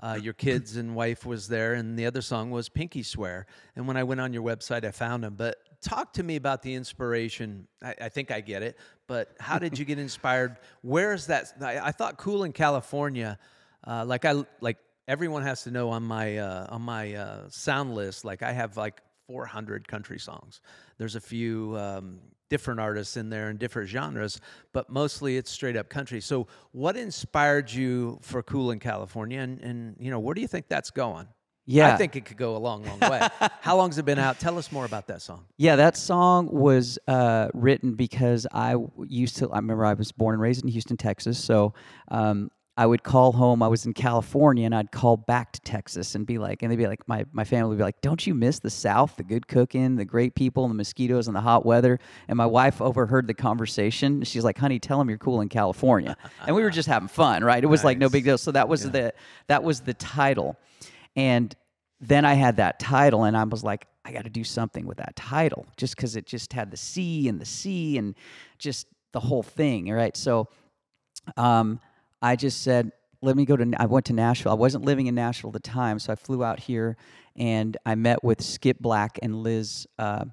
Uh, 0.00 0.18
your 0.22 0.32
kids 0.32 0.76
and 0.76 0.94
wife 0.94 1.26
was 1.26 1.48
there, 1.48 1.74
and 1.74 1.98
the 1.98 2.06
other 2.06 2.22
song 2.22 2.50
was 2.50 2.68
"Pinky 2.68 3.02
Swear." 3.02 3.46
And 3.76 3.86
when 3.88 3.96
I 3.96 4.04
went 4.04 4.20
on 4.20 4.32
your 4.32 4.42
website, 4.42 4.84
I 4.84 4.92
found 4.92 5.24
them. 5.24 5.34
But 5.34 5.56
talk 5.80 6.12
to 6.14 6.22
me 6.22 6.36
about 6.36 6.62
the 6.62 6.74
inspiration. 6.74 7.66
I, 7.82 7.94
I 8.02 8.08
think 8.08 8.30
I 8.30 8.40
get 8.40 8.62
it, 8.62 8.78
but 9.06 9.34
how 9.40 9.58
did 9.58 9.78
you 9.78 9.84
get 9.84 9.98
inspired? 10.08 10.56
Where 10.82 11.12
is 11.12 11.26
that? 11.26 11.52
I, 11.60 11.78
I 11.78 11.92
thought 11.92 12.16
"Cool 12.16 12.44
in 12.44 12.52
California," 12.52 13.38
uh, 13.86 14.04
like 14.04 14.24
I 14.24 14.44
like 14.60 14.78
everyone 15.08 15.42
has 15.42 15.64
to 15.64 15.70
know 15.70 15.90
on 15.90 16.02
my 16.02 16.38
uh, 16.38 16.66
on 16.70 16.82
my 16.82 17.14
uh, 17.14 17.48
sound 17.48 17.94
list. 17.94 18.24
Like 18.24 18.42
I 18.42 18.52
have 18.52 18.76
like 18.76 19.00
400 19.26 19.86
country 19.86 20.18
songs. 20.18 20.60
There's 20.98 21.16
a 21.16 21.20
few 21.20 21.76
um, 21.76 22.20
different 22.48 22.80
artists 22.80 23.16
in 23.16 23.30
there 23.30 23.48
and 23.48 23.58
different 23.58 23.88
genres, 23.88 24.40
but 24.72 24.90
mostly 24.90 25.36
it's 25.36 25.50
straight 25.50 25.76
up 25.76 25.88
country. 25.88 26.20
So, 26.20 26.48
what 26.72 26.96
inspired 26.96 27.72
you 27.72 28.18
for 28.22 28.42
"Cool 28.42 28.72
in 28.72 28.80
California," 28.80 29.40
and, 29.40 29.60
and 29.60 29.96
you 29.98 30.10
know 30.10 30.18
where 30.18 30.34
do 30.34 30.40
you 30.40 30.48
think 30.48 30.68
that's 30.68 30.90
going? 30.90 31.28
Yeah. 31.70 31.94
I 31.94 31.96
think 31.96 32.16
it 32.16 32.24
could 32.24 32.36
go 32.36 32.56
a 32.56 32.58
long, 32.58 32.84
long 32.84 32.98
way. 33.10 33.28
How 33.60 33.76
long's 33.76 33.98
it 33.98 34.04
been 34.04 34.18
out? 34.18 34.40
Tell 34.40 34.58
us 34.58 34.72
more 34.72 34.84
about 34.84 35.06
that 35.06 35.22
song. 35.22 35.44
Yeah, 35.56 35.76
that 35.76 35.96
song 35.96 36.48
was 36.50 36.98
uh, 37.06 37.48
written 37.54 37.94
because 37.94 38.46
I 38.52 38.74
used 39.06 39.36
to. 39.36 39.50
I 39.52 39.56
remember 39.56 39.84
I 39.84 39.94
was 39.94 40.10
born 40.10 40.34
and 40.34 40.42
raised 40.42 40.64
in 40.64 40.68
Houston, 40.68 40.96
Texas. 40.96 41.42
So 41.42 41.74
um, 42.08 42.50
I 42.76 42.86
would 42.86 43.02
call 43.02 43.32
home. 43.32 43.62
I 43.62 43.68
was 43.68 43.86
in 43.86 43.92
California, 43.92 44.64
and 44.64 44.74
I'd 44.74 44.90
call 44.90 45.16
back 45.16 45.52
to 45.52 45.60
Texas 45.60 46.14
and 46.14 46.26
be 46.26 46.38
like, 46.38 46.62
and 46.62 46.72
they'd 46.72 46.76
be 46.76 46.88
like, 46.88 47.06
my 47.06 47.24
my 47.30 47.44
family 47.44 47.68
would 47.68 47.78
be 47.78 47.84
like, 47.84 48.00
"Don't 48.00 48.26
you 48.26 48.34
miss 48.34 48.58
the 48.58 48.70
South? 48.70 49.14
The 49.16 49.22
good 49.22 49.46
cooking, 49.46 49.94
the 49.94 50.04
great 50.04 50.34
people, 50.34 50.64
and 50.64 50.70
the 50.72 50.76
mosquitoes 50.76 51.28
and 51.28 51.36
the 51.36 51.40
hot 51.40 51.64
weather." 51.64 52.00
And 52.26 52.36
my 52.36 52.46
wife 52.46 52.80
overheard 52.80 53.26
the 53.26 53.34
conversation. 53.34 54.24
She's 54.24 54.42
like, 54.42 54.58
"Honey, 54.58 54.80
tell 54.80 54.98
them 54.98 55.08
you're 55.08 55.18
cool 55.18 55.40
in 55.40 55.48
California." 55.48 56.16
and 56.46 56.56
we 56.56 56.62
were 56.62 56.70
just 56.70 56.88
having 56.88 57.08
fun, 57.08 57.44
right? 57.44 57.62
It 57.62 57.68
was 57.68 57.84
like 57.84 57.98
no 57.98 58.08
big 58.08 58.24
deal. 58.24 58.38
So 58.38 58.50
that 58.52 58.68
was 58.68 58.90
the 58.90 59.14
that 59.46 59.62
was 59.62 59.82
the 59.82 59.94
title, 59.94 60.56
and 61.14 61.54
then 62.00 62.24
I 62.24 62.34
had 62.34 62.56
that 62.56 62.78
title, 62.78 63.24
and 63.24 63.36
I 63.36 63.44
was 63.44 63.62
like, 63.62 63.86
I 64.04 64.12
got 64.12 64.24
to 64.24 64.30
do 64.30 64.44
something 64.44 64.86
with 64.86 64.98
that 64.98 65.16
title, 65.16 65.66
just 65.76 65.96
because 65.96 66.16
it 66.16 66.26
just 66.26 66.52
had 66.52 66.70
the 66.70 66.76
C 66.76 67.28
and 67.28 67.40
the 67.40 67.44
C 67.44 67.98
and 67.98 68.14
just 68.58 68.86
the 69.12 69.20
whole 69.20 69.42
thing, 69.42 69.90
right? 69.90 70.16
So, 70.16 70.48
um, 71.36 71.80
I 72.22 72.36
just 72.36 72.62
said, 72.62 72.92
let 73.22 73.36
me 73.36 73.44
go 73.44 73.56
to. 73.56 73.72
I 73.76 73.86
went 73.86 74.06
to 74.06 74.12
Nashville. 74.12 74.52
I 74.52 74.56
wasn't 74.56 74.84
living 74.84 75.06
in 75.06 75.14
Nashville 75.14 75.50
at 75.50 75.54
the 75.54 75.60
time, 75.60 75.98
so 75.98 76.12
I 76.12 76.16
flew 76.16 76.42
out 76.42 76.60
here, 76.60 76.96
and 77.36 77.76
I 77.84 77.94
met 77.94 78.24
with 78.24 78.42
Skip 78.42 78.78
Black 78.80 79.18
and 79.22 79.42
Liz 79.42 79.86
uh, 79.98 80.24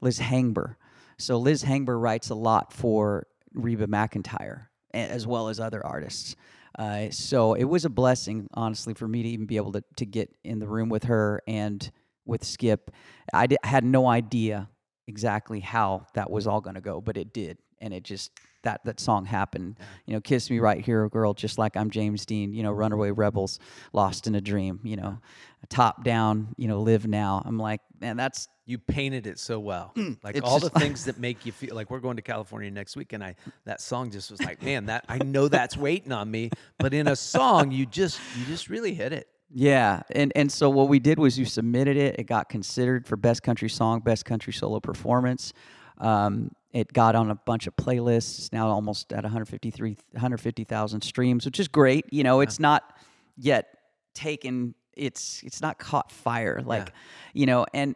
Liz 0.00 0.18
Hengber. 0.18 0.76
So 1.18 1.38
Liz 1.38 1.62
Hengber 1.62 2.00
writes 2.00 2.30
a 2.30 2.34
lot 2.34 2.72
for 2.72 3.26
Reba 3.54 3.86
McEntire 3.86 4.66
as 4.92 5.26
well 5.26 5.48
as 5.48 5.60
other 5.60 5.84
artists. 5.84 6.36
Uh, 6.78 7.10
so 7.10 7.54
it 7.54 7.64
was 7.64 7.84
a 7.84 7.90
blessing, 7.90 8.48
honestly, 8.54 8.94
for 8.94 9.08
me 9.08 9.22
to 9.22 9.28
even 9.28 9.46
be 9.46 9.56
able 9.56 9.72
to, 9.72 9.82
to 9.96 10.04
get 10.04 10.30
in 10.44 10.58
the 10.58 10.68
room 10.68 10.88
with 10.88 11.04
her 11.04 11.42
and 11.46 11.90
with 12.26 12.44
Skip. 12.44 12.90
I, 13.32 13.48
had 13.62 13.84
no 13.84 14.06
idea 14.06 14.68
exactly 15.06 15.60
how 15.60 16.06
that 16.14 16.30
was 16.30 16.46
all 16.46 16.60
going 16.60 16.74
to 16.74 16.80
go, 16.80 17.00
but 17.00 17.16
it 17.16 17.32
did. 17.32 17.58
And 17.80 17.94
it 17.94 18.02
just, 18.02 18.32
that 18.62 18.84
that 18.84 19.00
song 19.00 19.24
happened. 19.24 19.78
You 20.06 20.14
know, 20.14 20.20
Kiss 20.20 20.50
Me 20.50 20.58
Right 20.58 20.84
Here, 20.84 21.08
Girl, 21.08 21.34
just 21.34 21.56
like 21.58 21.76
I'm 21.76 21.90
James 21.90 22.26
Dean. 22.26 22.52
You 22.52 22.62
know, 22.62 22.72
Runaway 22.72 23.10
Rebels, 23.10 23.58
Lost 23.92 24.26
in 24.26 24.34
a 24.34 24.40
Dream. 24.40 24.80
You 24.82 24.96
know, 24.96 25.18
top 25.68 26.04
down. 26.04 26.54
You 26.56 26.68
know, 26.68 26.80
Live 26.80 27.06
Now. 27.06 27.42
I'm 27.44 27.58
like, 27.58 27.80
man, 28.00 28.16
that's 28.16 28.48
you 28.64 28.78
painted 28.78 29.26
it 29.26 29.38
so 29.38 29.58
well. 29.58 29.94
Like 30.22 30.40
all 30.42 30.58
the 30.58 30.70
things 30.80 31.04
that 31.04 31.18
make 31.18 31.46
you 31.46 31.52
feel 31.52 31.74
like 31.74 31.90
we're 31.90 32.00
going 32.00 32.16
to 32.16 32.22
California 32.22 32.70
next 32.70 32.96
week, 32.96 33.12
and 33.12 33.22
I 33.22 33.36
that 33.64 33.80
song 33.80 34.10
just 34.10 34.30
was 34.30 34.42
like, 34.42 34.62
man, 34.62 34.86
that 34.86 35.04
I 35.08 35.18
know 35.18 35.48
that's 35.48 35.76
waiting 35.76 36.12
on 36.12 36.30
me, 36.30 36.50
but 36.78 36.94
in 36.94 37.08
a 37.08 37.16
song, 37.16 37.70
you 37.70 37.86
just 37.86 38.20
you 38.38 38.44
just 38.46 38.68
really 38.68 38.94
hit 38.94 39.12
it. 39.12 39.28
Yeah, 39.50 40.02
and 40.10 40.32
and 40.34 40.50
so 40.50 40.68
what 40.70 40.88
we 40.88 40.98
did 40.98 41.18
was 41.18 41.38
you 41.38 41.44
submitted 41.44 41.96
it. 41.96 42.16
It 42.18 42.24
got 42.24 42.48
considered 42.48 43.06
for 43.06 43.16
best 43.16 43.42
country 43.42 43.68
song, 43.68 44.00
best 44.00 44.24
country 44.24 44.52
solo 44.52 44.80
performance. 44.80 45.52
Um, 45.98 46.50
it 46.72 46.92
got 46.92 47.14
on 47.14 47.30
a 47.30 47.34
bunch 47.34 47.66
of 47.66 47.74
playlists. 47.76 48.38
It's 48.38 48.52
now 48.52 48.68
almost 48.68 49.12
at 49.12 49.22
153 49.22 49.96
150,000 50.12 51.00
streams, 51.00 51.46
which 51.46 51.60
is 51.60 51.68
great. 51.68 52.04
You 52.10 52.24
know, 52.24 52.40
it's 52.40 52.58
not 52.58 52.96
yet 53.36 53.68
taken. 54.14 54.74
It's 54.96 55.42
it's 55.42 55.60
not 55.60 55.78
caught 55.78 56.10
fire 56.10 56.62
like, 56.64 56.88
yeah. 56.88 56.94
you 57.34 57.46
know, 57.46 57.66
and 57.72 57.94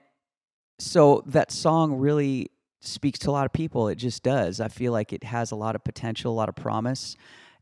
so 0.79 1.23
that 1.27 1.51
song 1.51 1.95
really 1.95 2.51
speaks 2.81 3.19
to 3.21 3.31
a 3.31 3.33
lot 3.33 3.47
of 3.47 3.53
people. 3.53 3.89
It 3.89 3.97
just 3.97 4.23
does. 4.23 4.61
I 4.61 4.69
feel 4.69 4.93
like 4.93 5.13
it 5.13 5.25
has 5.25 5.51
a 5.51 5.57
lot 5.57 5.75
of 5.75 5.85
potential, 5.85 6.33
a 6.33 6.35
lot 6.35 6.49
of 6.49 6.57
promise. 6.57 7.17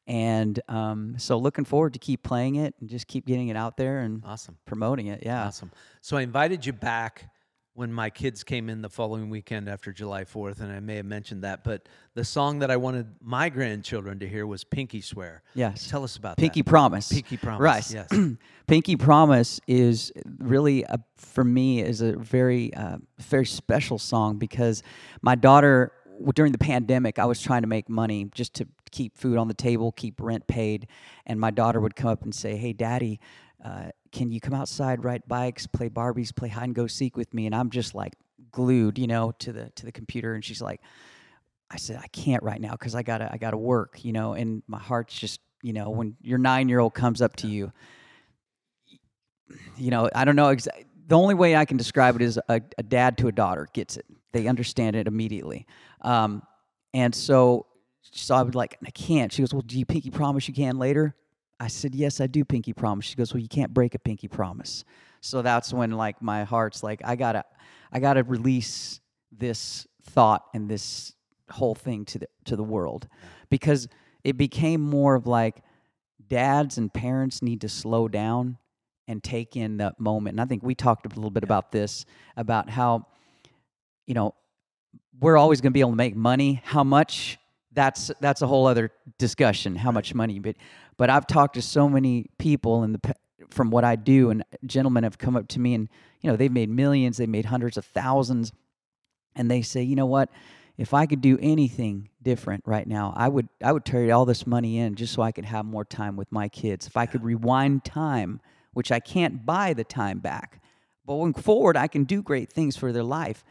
And 0.06 0.58
um, 0.68 1.16
so 1.18 1.36
looking 1.36 1.64
forward 1.64 1.92
to 1.92 1.98
keep 1.98 2.22
playing 2.22 2.56
it 2.56 2.74
and 2.80 2.88
just 2.88 3.06
keep 3.06 3.26
getting 3.26 3.48
it 3.48 3.56
out 3.56 3.76
there 3.76 4.00
and 4.00 4.22
awesome 4.24 4.56
promoting 4.64 5.08
it. 5.08 5.22
Yeah. 5.24 5.46
Awesome. 5.46 5.70
So 6.00 6.16
I 6.16 6.22
invited 6.22 6.64
you 6.64 6.72
back 6.72 7.30
when 7.78 7.92
my 7.92 8.10
kids 8.10 8.42
came 8.42 8.68
in 8.68 8.82
the 8.82 8.88
following 8.88 9.30
weekend 9.30 9.68
after 9.68 9.92
July 9.92 10.24
4th, 10.24 10.58
and 10.60 10.72
I 10.72 10.80
may 10.80 10.96
have 10.96 11.06
mentioned 11.06 11.44
that, 11.44 11.62
but 11.62 11.88
the 12.14 12.24
song 12.24 12.58
that 12.58 12.72
I 12.72 12.76
wanted 12.76 13.06
my 13.22 13.48
grandchildren 13.50 14.18
to 14.18 14.28
hear 14.28 14.48
was 14.48 14.64
Pinky 14.64 15.00
Swear. 15.00 15.44
Yes. 15.54 15.88
Tell 15.88 16.02
us 16.02 16.16
about 16.16 16.38
Pinky 16.38 16.62
that. 16.62 16.68
Promise. 16.68 17.12
Pinky 17.12 17.36
Promise. 17.36 17.60
Right. 17.60 17.90
Yes. 17.92 18.30
Pinky 18.66 18.96
Promise 18.96 19.60
is 19.68 20.10
really, 20.38 20.82
a, 20.82 20.98
for 21.18 21.44
me, 21.44 21.80
is 21.80 22.00
a 22.00 22.16
very, 22.16 22.74
uh, 22.74 22.96
very 23.20 23.46
special 23.46 24.00
song 24.00 24.38
because 24.38 24.82
my 25.22 25.36
daughter, 25.36 25.92
during 26.34 26.50
the 26.50 26.58
pandemic, 26.58 27.20
I 27.20 27.26
was 27.26 27.40
trying 27.40 27.62
to 27.62 27.68
make 27.68 27.88
money 27.88 28.28
just 28.34 28.54
to 28.54 28.66
keep 28.90 29.16
food 29.16 29.38
on 29.38 29.46
the 29.46 29.54
table, 29.54 29.92
keep 29.92 30.20
rent 30.20 30.48
paid, 30.48 30.88
and 31.26 31.38
my 31.38 31.52
daughter 31.52 31.78
would 31.78 31.94
come 31.94 32.10
up 32.10 32.24
and 32.24 32.34
say, 32.34 32.56
"Hey, 32.56 32.72
Daddy, 32.72 33.20
uh, 33.64 33.90
can 34.12 34.30
you 34.30 34.40
come 34.40 34.54
outside, 34.54 35.04
ride 35.04 35.22
bikes, 35.26 35.66
play 35.66 35.88
Barbies, 35.88 36.34
play 36.34 36.48
hide 36.48 36.64
and 36.64 36.74
go 36.74 36.86
seek 36.86 37.16
with 37.16 37.32
me? 37.34 37.46
And 37.46 37.54
I'm 37.54 37.70
just 37.70 37.94
like 37.94 38.14
glued, 38.50 38.98
you 38.98 39.06
know, 39.06 39.32
to 39.40 39.52
the 39.52 39.70
to 39.76 39.86
the 39.86 39.92
computer. 39.92 40.34
And 40.34 40.44
she's 40.44 40.62
like, 40.62 40.80
I 41.70 41.76
said, 41.76 42.00
I 42.02 42.08
can't 42.08 42.42
right 42.42 42.60
now 42.60 42.72
because 42.72 42.94
I 42.94 43.02
gotta 43.02 43.30
I 43.32 43.38
gotta 43.38 43.58
work, 43.58 44.04
you 44.04 44.12
know. 44.12 44.34
And 44.34 44.62
my 44.66 44.78
heart's 44.78 45.18
just, 45.18 45.40
you 45.62 45.72
know, 45.72 45.90
when 45.90 46.16
your 46.22 46.38
nine 46.38 46.68
year 46.68 46.80
old 46.80 46.94
comes 46.94 47.22
up 47.22 47.36
to 47.36 47.46
you, 47.46 47.72
you 49.76 49.90
know, 49.90 50.08
I 50.14 50.24
don't 50.24 50.36
know 50.36 50.54
the 51.08 51.16
only 51.16 51.34
way 51.34 51.56
I 51.56 51.64
can 51.64 51.76
describe 51.76 52.16
it 52.16 52.22
is 52.22 52.38
a, 52.48 52.60
a, 52.76 52.82
dad 52.82 53.16
to 53.18 53.28
a 53.28 53.32
daughter 53.32 53.66
gets 53.72 53.96
it. 53.96 54.04
They 54.32 54.46
understand 54.46 54.94
it 54.94 55.06
immediately. 55.06 55.66
Um, 56.02 56.42
and 56.92 57.14
so, 57.14 57.66
so 58.02 58.34
I 58.34 58.42
would 58.42 58.54
like, 58.54 58.76
I 58.86 58.90
can't. 58.90 59.32
She 59.32 59.42
goes, 59.42 59.52
Well, 59.52 59.62
do 59.62 59.78
you 59.78 59.86
pinky 59.86 60.10
promise 60.10 60.46
you 60.46 60.54
can 60.54 60.78
later? 60.78 61.14
I 61.60 61.68
said, 61.68 61.94
Yes, 61.94 62.20
I 62.20 62.26
do 62.26 62.44
pinky 62.44 62.72
promise. 62.72 63.06
She 63.06 63.16
goes, 63.16 63.32
Well, 63.32 63.40
you 63.40 63.48
can't 63.48 63.72
break 63.72 63.94
a 63.94 63.98
pinky 63.98 64.28
promise. 64.28 64.84
So 65.20 65.42
that's 65.42 65.72
when 65.72 65.92
like 65.92 66.22
my 66.22 66.44
heart's 66.44 66.82
like, 66.82 67.00
I 67.04 67.16
gotta 67.16 67.44
I 67.92 68.00
gotta 68.00 68.22
release 68.22 69.00
this 69.32 69.86
thought 70.02 70.44
and 70.54 70.68
this 70.68 71.14
whole 71.50 71.74
thing 71.74 72.04
to 72.06 72.20
the 72.20 72.28
to 72.44 72.56
the 72.56 72.62
world. 72.64 73.08
Because 73.50 73.88
it 74.24 74.36
became 74.36 74.80
more 74.80 75.14
of 75.14 75.26
like 75.26 75.62
dads 76.28 76.78
and 76.78 76.92
parents 76.92 77.42
need 77.42 77.60
to 77.62 77.68
slow 77.68 78.08
down 78.08 78.58
and 79.06 79.24
take 79.24 79.56
in 79.56 79.78
that 79.78 79.98
moment. 79.98 80.34
And 80.34 80.40
I 80.40 80.44
think 80.44 80.62
we 80.62 80.74
talked 80.74 81.06
a 81.06 81.08
little 81.08 81.30
bit 81.30 81.42
yeah. 81.42 81.46
about 81.46 81.72
this, 81.72 82.04
about 82.36 82.68
how, 82.68 83.06
you 84.06 84.14
know, 84.14 84.34
we're 85.18 85.38
always 85.38 85.60
going 85.60 85.72
to 85.72 85.74
be 85.74 85.80
able 85.80 85.92
to 85.92 85.96
make 85.96 86.14
money. 86.14 86.60
How 86.64 86.84
much? 86.84 87.38
That's 87.72 88.10
that's 88.20 88.42
a 88.42 88.46
whole 88.46 88.66
other 88.66 88.90
discussion. 89.18 89.76
How 89.76 89.92
much 89.92 90.14
money? 90.14 90.38
But 90.38 90.56
but 90.98 91.08
I've 91.08 91.26
talked 91.26 91.54
to 91.54 91.62
so 91.62 91.88
many 91.88 92.26
people 92.38 92.82
in 92.82 92.92
the 92.92 93.14
from 93.50 93.70
what 93.70 93.84
I 93.84 93.96
do, 93.96 94.28
and 94.28 94.44
gentlemen 94.66 95.04
have 95.04 95.16
come 95.16 95.36
up 95.36 95.48
to 95.48 95.60
me, 95.60 95.72
and 95.72 95.88
you 96.20 96.30
know 96.30 96.36
they've 96.36 96.52
made 96.52 96.68
millions, 96.68 97.16
they've 97.16 97.28
made 97.28 97.46
hundreds 97.46 97.78
of 97.78 97.86
thousands, 97.86 98.52
and 99.34 99.50
they 99.50 99.62
say, 99.62 99.82
you 99.82 99.96
know 99.96 100.06
what? 100.06 100.28
If 100.76 100.92
I 100.92 101.06
could 101.06 101.20
do 101.20 101.38
anything 101.40 102.10
different 102.22 102.64
right 102.66 102.86
now, 102.86 103.14
I 103.16 103.28
would 103.28 103.48
I 103.62 103.72
would 103.72 103.84
trade 103.84 104.10
all 104.10 104.26
this 104.26 104.46
money 104.46 104.78
in 104.78 104.96
just 104.96 105.14
so 105.14 105.22
I 105.22 105.32
could 105.32 105.46
have 105.46 105.64
more 105.64 105.84
time 105.84 106.16
with 106.16 106.30
my 106.30 106.48
kids. 106.48 106.86
If 106.86 106.96
I 106.96 107.06
could 107.06 107.24
rewind 107.24 107.84
time, 107.84 108.40
which 108.74 108.92
I 108.92 109.00
can't 109.00 109.46
buy 109.46 109.72
the 109.72 109.84
time 109.84 110.18
back, 110.18 110.60
but 111.06 111.14
going 111.14 111.34
forward, 111.34 111.76
I 111.76 111.86
can 111.86 112.04
do 112.04 112.22
great 112.22 112.52
things 112.52 112.76
for 112.76 112.92
their 112.92 113.04
life. 113.04 113.44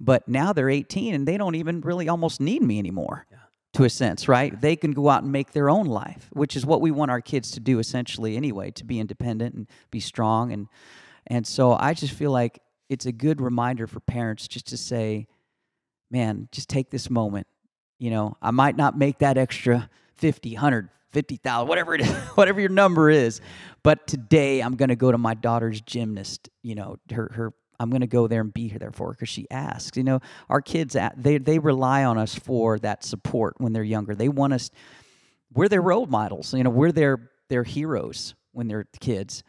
But 0.00 0.28
now 0.28 0.52
they're 0.52 0.70
18 0.70 1.14
and 1.14 1.28
they 1.28 1.36
don't 1.36 1.54
even 1.54 1.80
really 1.80 2.08
almost 2.08 2.40
need 2.40 2.62
me 2.62 2.78
anymore. 2.78 3.26
Yeah 3.30 3.38
to 3.74 3.84
a 3.84 3.90
sense, 3.90 4.28
right? 4.28 4.58
They 4.60 4.76
can 4.76 4.92
go 4.92 5.08
out 5.08 5.22
and 5.22 5.32
make 5.32 5.52
their 5.52 5.68
own 5.68 5.86
life, 5.86 6.30
which 6.32 6.56
is 6.56 6.64
what 6.64 6.80
we 6.80 6.90
want 6.90 7.10
our 7.10 7.20
kids 7.20 7.50
to 7.52 7.60
do 7.60 7.78
essentially 7.78 8.36
anyway, 8.36 8.70
to 8.72 8.84
be 8.84 8.98
independent 8.98 9.54
and 9.54 9.66
be 9.90 10.00
strong 10.00 10.52
and 10.52 10.68
and 11.26 11.46
so 11.46 11.72
I 11.72 11.94
just 11.94 12.12
feel 12.12 12.30
like 12.30 12.60
it's 12.88 13.06
a 13.06 13.12
good 13.12 13.40
reminder 13.40 13.86
for 13.86 14.00
parents 14.00 14.46
just 14.46 14.66
to 14.68 14.76
say, 14.76 15.26
man, 16.10 16.48
just 16.52 16.68
take 16.68 16.90
this 16.90 17.08
moment. 17.08 17.46
You 17.98 18.10
know, 18.10 18.36
I 18.42 18.50
might 18.50 18.76
not 18.76 18.98
make 18.98 19.20
that 19.20 19.38
extra 19.38 19.88
50, 20.16 20.52
100, 20.52 20.90
50,000, 21.12 21.68
whatever 21.68 21.94
it 21.94 22.02
is, 22.02 22.10
whatever 22.34 22.60
your 22.60 22.68
number 22.68 23.08
is, 23.08 23.40
but 23.82 24.06
today 24.06 24.60
I'm 24.60 24.76
going 24.76 24.90
to 24.90 24.96
go 24.96 25.10
to 25.10 25.18
my 25.18 25.34
daughter's 25.34 25.80
gymnast, 25.80 26.50
you 26.62 26.74
know, 26.74 26.98
her 27.10 27.30
her 27.34 27.54
I'm 27.80 27.90
going 27.90 28.00
to 28.00 28.06
go 28.06 28.26
there 28.26 28.40
and 28.40 28.52
be 28.52 28.68
there 28.68 28.92
for 28.92 29.08
her 29.08 29.12
because 29.12 29.28
she 29.28 29.46
asks. 29.50 29.96
You 29.96 30.04
know, 30.04 30.20
our 30.48 30.60
kids 30.60 30.96
they 31.16 31.38
they 31.38 31.58
rely 31.58 32.04
on 32.04 32.18
us 32.18 32.34
for 32.34 32.78
that 32.80 33.04
support 33.04 33.54
when 33.58 33.72
they're 33.72 33.82
younger. 33.82 34.14
They 34.14 34.28
want 34.28 34.52
us. 34.52 34.70
We're 35.52 35.68
their 35.68 35.82
role 35.82 36.06
models. 36.06 36.54
You 36.54 36.64
know, 36.64 36.70
we're 36.70 36.92
their 36.92 37.30
their 37.48 37.64
heroes 37.64 38.34
when 38.52 38.68
they're 38.68 38.86
kids, 39.00 39.42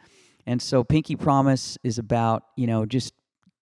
and 0.46 0.60
so 0.60 0.84
Pinky 0.84 1.16
Promise 1.16 1.78
is 1.82 1.98
about 1.98 2.44
you 2.56 2.66
know 2.66 2.86
just 2.86 3.12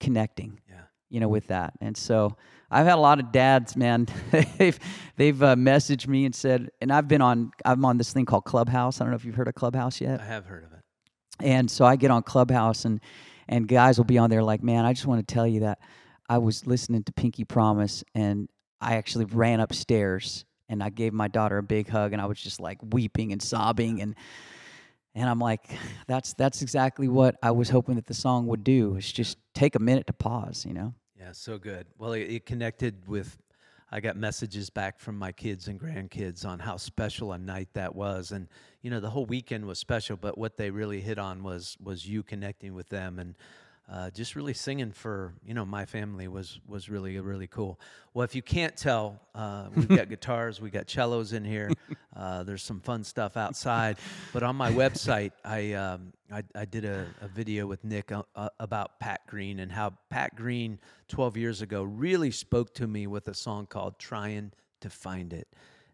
connecting. 0.00 0.60
Yeah. 0.68 0.76
You 1.10 1.20
know, 1.20 1.28
with 1.28 1.46
that, 1.48 1.74
and 1.80 1.96
so 1.96 2.36
I've 2.70 2.86
had 2.86 2.96
a 2.96 3.00
lot 3.00 3.20
of 3.20 3.30
dads, 3.30 3.76
man. 3.76 4.08
they've 4.58 4.78
they've 5.16 5.42
uh, 5.42 5.54
messaged 5.54 6.08
me 6.08 6.24
and 6.24 6.34
said, 6.34 6.70
and 6.80 6.92
I've 6.92 7.06
been 7.06 7.22
on 7.22 7.52
I'm 7.64 7.84
on 7.84 7.98
this 7.98 8.12
thing 8.12 8.24
called 8.24 8.44
Clubhouse. 8.44 9.00
I 9.00 9.04
don't 9.04 9.12
know 9.12 9.16
if 9.16 9.24
you've 9.24 9.36
heard 9.36 9.46
of 9.46 9.54
Clubhouse 9.54 10.00
yet. 10.00 10.20
I 10.20 10.24
have 10.24 10.46
heard 10.46 10.64
of 10.64 10.72
it. 10.72 10.80
And 11.40 11.70
so 11.70 11.84
I 11.84 11.96
get 11.96 12.10
on 12.10 12.22
Clubhouse 12.22 12.84
and 12.84 13.00
and 13.48 13.68
guys 13.68 13.98
will 13.98 14.04
be 14.04 14.18
on 14.18 14.24
uh-huh. 14.24 14.28
there 14.28 14.42
like, 14.42 14.62
man, 14.62 14.84
I 14.84 14.92
just 14.92 15.06
want 15.06 15.26
to 15.26 15.34
tell 15.34 15.46
you 15.46 15.60
that 15.60 15.78
I 16.28 16.38
was 16.38 16.66
listening 16.66 17.04
to 17.04 17.12
Pinky 17.12 17.44
Promise 17.44 18.04
and 18.14 18.48
I 18.80 18.96
actually 18.96 19.26
ran 19.26 19.60
upstairs 19.60 20.44
and 20.68 20.82
I 20.82 20.90
gave 20.90 21.12
my 21.12 21.28
daughter 21.28 21.58
a 21.58 21.62
big 21.62 21.88
hug 21.88 22.12
and 22.12 22.20
I 22.20 22.26
was 22.26 22.40
just 22.40 22.60
like 22.60 22.78
weeping 22.82 23.32
and 23.32 23.42
sobbing 23.42 24.00
and 24.00 24.14
and 25.16 25.30
I'm 25.30 25.38
like, 25.38 25.70
that's 26.08 26.34
that's 26.34 26.60
exactly 26.60 27.06
what 27.06 27.36
I 27.42 27.52
was 27.52 27.70
hoping 27.70 27.94
that 27.96 28.06
the 28.06 28.14
song 28.14 28.46
would 28.48 28.64
do. 28.64 28.96
Is 28.96 29.10
just 29.12 29.38
take 29.54 29.76
a 29.76 29.78
minute 29.78 30.08
to 30.08 30.12
pause, 30.12 30.64
you 30.66 30.74
know. 30.74 30.94
Yeah, 31.16 31.30
so 31.32 31.56
good. 31.56 31.86
Well, 31.98 32.12
it, 32.14 32.22
it 32.22 32.46
connected 32.46 33.06
with 33.06 33.38
I 33.94 34.00
got 34.00 34.16
messages 34.16 34.70
back 34.70 34.98
from 34.98 35.16
my 35.16 35.30
kids 35.30 35.68
and 35.68 35.80
grandkids 35.80 36.44
on 36.44 36.58
how 36.58 36.76
special 36.78 37.32
a 37.32 37.38
night 37.38 37.68
that 37.74 37.94
was, 37.94 38.32
and 38.32 38.48
you 38.82 38.90
know 38.90 38.98
the 38.98 39.10
whole 39.10 39.24
weekend 39.24 39.66
was 39.66 39.78
special. 39.78 40.16
But 40.16 40.36
what 40.36 40.56
they 40.56 40.70
really 40.70 41.00
hit 41.00 41.16
on 41.16 41.44
was 41.44 41.76
was 41.80 42.04
you 42.04 42.24
connecting 42.24 42.74
with 42.74 42.88
them 42.88 43.20
and 43.20 43.36
uh, 43.90 44.08
just 44.10 44.34
really 44.34 44.54
singing 44.54 44.92
for 44.92 45.34
you 45.46 45.52
know 45.52 45.64
my 45.64 45.84
family 45.84 46.26
was 46.26 46.58
was 46.66 46.88
really 46.88 47.18
really 47.20 47.46
cool. 47.46 47.78
Well, 48.14 48.24
if 48.24 48.34
you 48.34 48.42
can't 48.42 48.76
tell, 48.76 49.20
uh, 49.34 49.68
we've 49.74 49.88
got 49.88 50.08
guitars, 50.08 50.60
we 50.60 50.70
got 50.70 50.88
cellos 50.88 51.32
in 51.32 51.44
here. 51.44 51.70
Uh, 52.16 52.44
there's 52.44 52.62
some 52.62 52.80
fun 52.80 53.04
stuff 53.04 53.36
outside, 53.36 53.98
but 54.32 54.42
on 54.42 54.56
my 54.56 54.70
website, 54.70 55.32
I 55.44 55.72
um, 55.74 56.12
I, 56.32 56.42
I, 56.54 56.64
did 56.64 56.84
a, 56.84 57.06
a, 57.20 57.28
video 57.28 57.66
with 57.66 57.84
Nick 57.84 58.10
uh, 58.12 58.22
uh, 58.34 58.48
about 58.58 58.98
Pat 59.00 59.26
Green 59.26 59.58
and 59.58 59.70
how 59.70 59.92
Pat 60.10 60.34
Green 60.34 60.78
12 61.08 61.36
years 61.36 61.60
ago 61.60 61.82
really 61.82 62.30
spoke 62.30 62.72
to 62.74 62.86
me 62.86 63.06
with 63.06 63.28
a 63.28 63.34
song 63.34 63.66
called 63.66 63.98
"Trying 63.98 64.52
to 64.80 64.88
Find 64.88 65.32
It," 65.32 65.48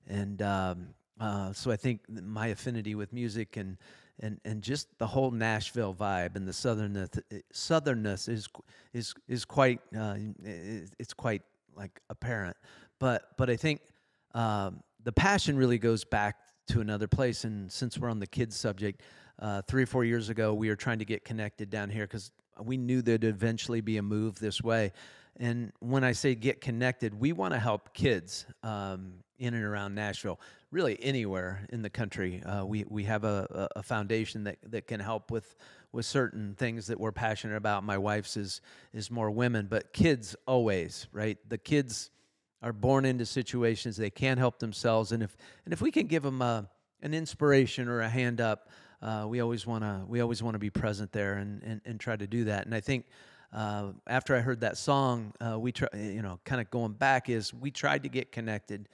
and 0.07 0.41
um, 0.43 0.89
uh, 1.21 1.53
so 1.53 1.71
I 1.71 1.77
think 1.77 2.01
my 2.09 2.49
affinity 2.49 2.95
with 2.95 3.13
music 3.13 3.57
and 3.57 3.77
and 4.21 4.41
and 4.45 4.63
just 4.63 4.87
the 4.99 5.07
whole 5.07 5.31
Nashville 5.31 5.95
vibe 5.95 6.37
and 6.37 6.47
the 6.47 6.53
southernness 6.53 7.21
southernness 7.53 8.29
is 8.29 8.49
is 8.93 9.15
is 9.29 9.45
quite 9.45 9.81
uh, 9.99 10.17
it's 10.45 11.15
quite 11.15 11.43
like 11.77 12.01
apparent. 12.11 12.57
But 12.99 13.37
but 13.37 13.51
I 13.51 13.57
think 13.57 13.81
um, 14.35 14.83
the 15.03 15.13
passion 15.13 15.57
really 15.57 15.79
goes 15.79 16.05
back 16.05 16.37
to 16.69 16.81
another 16.81 17.09
place. 17.09 17.45
And 17.45 17.71
since 17.71 17.99
we're 17.99 18.11
on 18.11 18.21
the 18.21 18.27
kids 18.27 18.57
subject, 18.57 19.03
uh, 19.39 19.63
three 19.63 19.83
or 19.83 19.87
four 19.87 20.05
years 20.05 20.29
ago, 20.29 20.55
we 20.55 20.69
were 20.69 20.77
trying 20.77 20.99
to 20.99 21.05
get 21.05 21.25
connected 21.25 21.71
down 21.71 21.91
here 21.91 22.05
because 22.05 22.31
we 22.63 22.77
knew 22.77 23.03
there'd 23.03 23.25
eventually 23.25 23.81
be 23.81 23.97
a 23.97 24.03
move 24.03 24.39
this 24.39 24.63
way. 24.63 24.93
And 25.41 25.73
when 25.81 26.05
I 26.05 26.13
say 26.13 26.35
get 26.35 26.61
connected, 26.61 27.19
we 27.19 27.33
want 27.33 27.55
to 27.55 27.59
help 27.59 27.95
kids 27.95 28.45
um, 28.63 29.15
in 29.39 29.55
and 29.55 29.65
around 29.65 29.95
Nashville, 29.95 30.39
really 30.71 31.03
anywhere 31.03 31.67
in 31.71 31.81
the 31.81 31.89
country. 31.89 32.43
Uh, 32.43 32.67
we 32.67 32.85
we 32.89 33.05
have 33.05 33.25
a, 33.25 33.69
a 33.75 33.83
foundation 33.83 34.45
that, 34.45 34.59
that 34.67 34.87
can 34.87 35.01
help 35.01 35.31
with 35.31 35.57
with 35.93 36.05
certain 36.05 36.55
things 36.57 36.87
that 36.89 37.01
we're 37.01 37.11
passionate 37.11 37.57
about. 37.57 37.85
My 37.85 37.97
wife's 37.97 38.37
is 38.37 38.61
is 38.93 39.11
more 39.11 39.31
women, 39.31 39.67
but 39.67 39.95
kids 39.95 40.37
always 40.47 41.09
right. 41.11 41.39
The 41.49 41.59
kids 41.59 42.11
are 42.63 42.75
born 42.75 43.07
into 43.07 43.25
situations 43.25 43.97
they 43.97 44.11
can't 44.11 44.39
help 44.39 44.59
themselves, 44.59 45.11
and 45.11 45.23
if 45.23 45.35
and 45.65 45.73
if 45.73 45.81
we 45.81 45.91
can 45.91 46.07
give 46.07 46.23
them 46.23 46.43
a, 46.43 46.69
an 47.01 47.15
inspiration 47.15 47.89
or 47.89 48.03
a 48.03 48.09
hand 48.11 48.43
up, 48.43 48.69
uh, 49.01 49.25
we 49.27 49.41
always 49.41 49.67
want 49.67 49.85
to 49.85 50.03
we 50.07 50.21
always 50.21 50.43
want 50.43 50.55
to 50.55 50.59
be 50.59 50.69
present 50.69 51.13
there 51.13 51.37
and, 51.37 51.63
and 51.63 51.81
and 51.87 51.99
try 51.99 52.15
to 52.15 52.27
do 52.27 52.45
that. 52.45 52.67
And 52.67 52.75
I 52.75 52.81
think 52.81 53.07
uh, 53.53 53.93
after 54.07 54.37
I 54.37 54.41
heard 54.41 54.61
that 54.61 54.77
song, 54.77 55.33
uh, 55.41 55.59
we 55.59 55.73
try, 55.73 55.89
you 55.95 56.23
know, 56.23 56.39
kind 56.45 56.61
of 56.61 56.71
going 56.71 56.93
back 56.93 57.29
is 57.29 57.53
we 57.53 57.71
tried 57.71 58.05
to 58.05 58.09
get 58.09 58.31
connected 58.31 58.89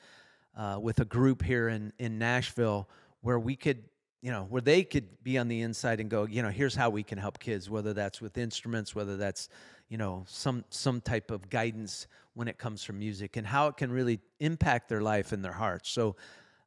uh, 0.57 0.79
with 0.81 1.01
a 1.01 1.05
group 1.05 1.43
here 1.43 1.69
in 1.69 1.93
in 1.99 2.19
Nashville 2.19 2.89
where 3.21 3.39
we 3.39 3.55
could, 3.55 3.83
you 4.23 4.31
know, 4.31 4.47
where 4.49 4.63
they 4.63 4.83
could 4.83 5.23
be 5.23 5.37
on 5.37 5.49
the 5.49 5.61
inside 5.61 6.01
and 6.01 6.09
go, 6.09 6.25
you 6.25 6.43
know, 6.43 6.49
here's 6.49 6.75
how 6.75 6.89
we 6.89 7.03
can 7.03 7.19
help 7.19 7.39
kids, 7.39 7.69
whether 7.69 7.93
that's 7.93 8.23
with 8.23 8.39
instruments, 8.39 8.95
whether 8.95 9.19
that's, 9.19 9.51
you 9.91 9.99
know, 9.99 10.25
some 10.27 10.65
some 10.71 11.03
type 11.03 11.31
of 11.31 11.51
guidance 11.51 12.07
when 12.33 12.49
it 12.49 12.57
comes 12.57 12.83
from 12.83 12.99
music 12.99 13.37
and 13.37 13.47
how 13.47 13.67
it 13.67 13.77
can 13.77 13.93
really 13.93 14.21
impact 14.41 14.89
their 14.89 15.03
life 15.03 15.33
and 15.33 15.45
their 15.45 15.53
hearts. 15.53 15.91
So. 15.91 16.17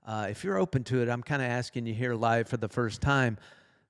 Uh, 0.08 0.28
if 0.28 0.44
you're 0.44 0.58
open 0.58 0.84
to 0.84 1.04
it, 1.04 1.10
I'm 1.10 1.22
kind 1.22 1.40
of 1.40 1.50
asking 1.50 1.86
you 1.86 1.94
here 1.94 2.16
live 2.16 2.48
for 2.48 2.58
the 2.58 2.70
first 2.70 3.00
time 3.00 3.38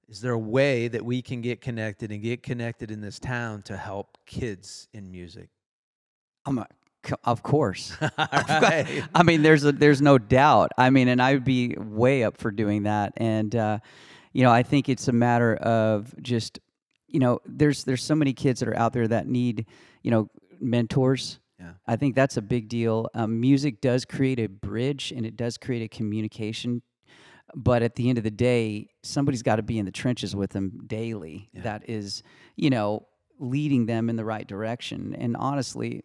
is 0.09 0.21
there 0.21 0.33
a 0.33 0.39
way 0.39 0.87
that 0.87 1.05
we 1.05 1.21
can 1.21 1.41
get 1.41 1.61
connected 1.61 2.11
and 2.11 2.21
get 2.21 2.41
connected 2.41 2.89
in 2.89 2.99
this 2.99 3.19
town 3.19 3.61
to 3.63 3.77
help 3.77 4.17
kids 4.25 4.87
in 4.91 5.11
music? 5.11 5.49
I'm 6.45 6.57
a, 6.57 6.67
of 7.23 7.43
course. 7.43 7.95
right. 8.17 9.03
I 9.13 9.23
mean, 9.23 9.43
there's 9.43 9.65
a, 9.65 9.71
there's 9.71 10.01
no 10.01 10.17
doubt. 10.17 10.71
I 10.77 10.89
mean, 10.89 11.07
and 11.09 11.21
I 11.21 11.33
would 11.33 11.45
be 11.45 11.75
way 11.77 12.23
up 12.23 12.37
for 12.37 12.49
doing 12.49 12.83
that. 12.83 13.13
And 13.17 13.55
uh, 13.55 13.79
you 14.33 14.43
know, 14.43 14.51
I 14.51 14.63
think 14.63 14.89
it's 14.89 15.07
a 15.07 15.13
matter 15.13 15.55
of 15.55 16.13
just 16.21 16.59
you 17.07 17.19
know, 17.19 17.39
there's 17.45 17.83
there's 17.83 18.03
so 18.03 18.15
many 18.15 18.33
kids 18.33 18.59
that 18.59 18.69
are 18.69 18.77
out 18.77 18.93
there 18.93 19.07
that 19.07 19.27
need 19.27 19.67
you 20.01 20.11
know 20.11 20.29
mentors. 20.59 21.39
Yeah. 21.59 21.73
I 21.85 21.97
think 21.97 22.15
that's 22.15 22.37
a 22.37 22.41
big 22.41 22.69
deal. 22.69 23.09
Um, 23.13 23.39
music 23.39 23.81
does 23.81 24.05
create 24.05 24.39
a 24.39 24.47
bridge 24.47 25.11
and 25.15 25.25
it 25.25 25.35
does 25.35 25.57
create 25.57 25.83
a 25.83 25.89
communication 25.89 26.81
but 27.55 27.81
at 27.81 27.95
the 27.95 28.09
end 28.09 28.17
of 28.17 28.23
the 28.23 28.31
day 28.31 28.89
somebody's 29.03 29.43
got 29.43 29.57
to 29.57 29.63
be 29.63 29.79
in 29.79 29.85
the 29.85 29.91
trenches 29.91 30.35
with 30.35 30.51
them 30.51 30.81
daily 30.87 31.49
yeah. 31.53 31.61
that 31.61 31.89
is 31.89 32.23
you 32.55 32.69
know 32.69 33.05
leading 33.39 33.85
them 33.85 34.09
in 34.09 34.15
the 34.15 34.25
right 34.25 34.47
direction 34.47 35.15
and 35.17 35.35
honestly 35.37 36.03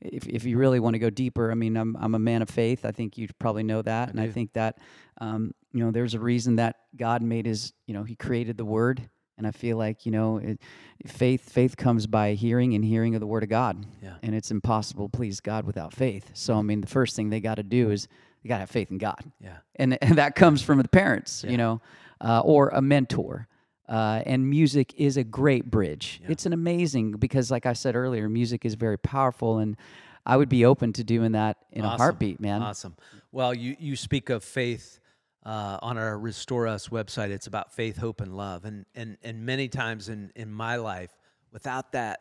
if, 0.00 0.26
if 0.26 0.44
you 0.44 0.56
really 0.56 0.80
want 0.80 0.94
to 0.94 0.98
go 0.98 1.10
deeper 1.10 1.50
i 1.50 1.54
mean 1.54 1.76
i'm, 1.76 1.96
I'm 2.00 2.14
a 2.14 2.18
man 2.18 2.42
of 2.42 2.50
faith 2.50 2.84
i 2.84 2.92
think 2.92 3.18
you 3.18 3.28
probably 3.38 3.62
know 3.62 3.82
that 3.82 4.08
I 4.08 4.10
and 4.10 4.20
do. 4.20 4.24
i 4.24 4.30
think 4.30 4.52
that 4.54 4.78
um, 5.20 5.52
you 5.72 5.84
know 5.84 5.90
there's 5.90 6.14
a 6.14 6.20
reason 6.20 6.56
that 6.56 6.76
god 6.96 7.22
made 7.22 7.46
his 7.46 7.72
you 7.86 7.94
know 7.94 8.04
he 8.04 8.14
created 8.14 8.56
the 8.56 8.64
word 8.64 9.08
and 9.36 9.46
i 9.46 9.50
feel 9.50 9.76
like 9.76 10.06
you 10.06 10.12
know 10.12 10.38
it, 10.38 10.60
faith 11.06 11.50
faith 11.50 11.76
comes 11.76 12.06
by 12.06 12.34
hearing 12.34 12.74
and 12.74 12.84
hearing 12.84 13.14
of 13.14 13.20
the 13.20 13.26
word 13.26 13.42
of 13.42 13.48
god 13.48 13.84
yeah. 14.02 14.14
and 14.22 14.34
it's 14.34 14.50
impossible 14.50 15.08
to 15.08 15.16
please 15.16 15.40
god 15.40 15.64
without 15.64 15.92
faith 15.92 16.30
so 16.34 16.54
i 16.54 16.62
mean 16.62 16.80
the 16.80 16.86
first 16.86 17.16
thing 17.16 17.30
they 17.30 17.40
got 17.40 17.56
to 17.56 17.62
do 17.62 17.90
is 17.90 18.08
you 18.42 18.48
got 18.48 18.56
to 18.56 18.60
have 18.60 18.70
faith 18.70 18.90
in 18.90 18.98
God. 18.98 19.22
Yeah. 19.40 19.58
And, 19.76 19.98
and 20.02 20.18
that 20.18 20.34
comes 20.34 20.62
from 20.62 20.78
the 20.78 20.88
parents, 20.88 21.44
yeah. 21.44 21.50
you 21.50 21.56
know, 21.56 21.80
uh, 22.20 22.40
or 22.40 22.68
a 22.70 22.80
mentor. 22.80 23.48
Uh, 23.88 24.22
and 24.24 24.48
music 24.48 24.94
is 24.96 25.16
a 25.16 25.24
great 25.24 25.68
bridge. 25.68 26.20
Yeah. 26.22 26.28
It's 26.30 26.46
an 26.46 26.52
amazing 26.52 27.12
because, 27.12 27.50
like 27.50 27.66
I 27.66 27.72
said 27.72 27.96
earlier, 27.96 28.28
music 28.28 28.64
is 28.64 28.74
very 28.76 28.96
powerful, 28.96 29.58
and 29.58 29.76
I 30.24 30.36
would 30.36 30.48
be 30.48 30.64
open 30.64 30.92
to 30.92 31.02
doing 31.02 31.32
that 31.32 31.56
in 31.72 31.82
awesome. 31.82 31.94
a 31.94 31.98
heartbeat, 31.98 32.38
man. 32.38 32.62
Awesome. 32.62 32.94
Well, 33.32 33.52
you 33.52 33.74
you 33.80 33.96
speak 33.96 34.30
of 34.30 34.44
faith 34.44 35.00
uh, 35.44 35.78
on 35.82 35.98
our 35.98 36.16
Restore 36.16 36.68
Us 36.68 36.88
website. 36.88 37.30
It's 37.30 37.48
about 37.48 37.72
faith, 37.72 37.96
hope, 37.96 38.20
and 38.20 38.36
love, 38.36 38.64
and 38.64 38.86
and 38.94 39.16
and 39.24 39.44
many 39.44 39.66
times 39.66 40.08
in 40.08 40.30
in 40.36 40.52
my 40.52 40.76
life, 40.76 41.10
without 41.50 41.90
that 41.90 42.20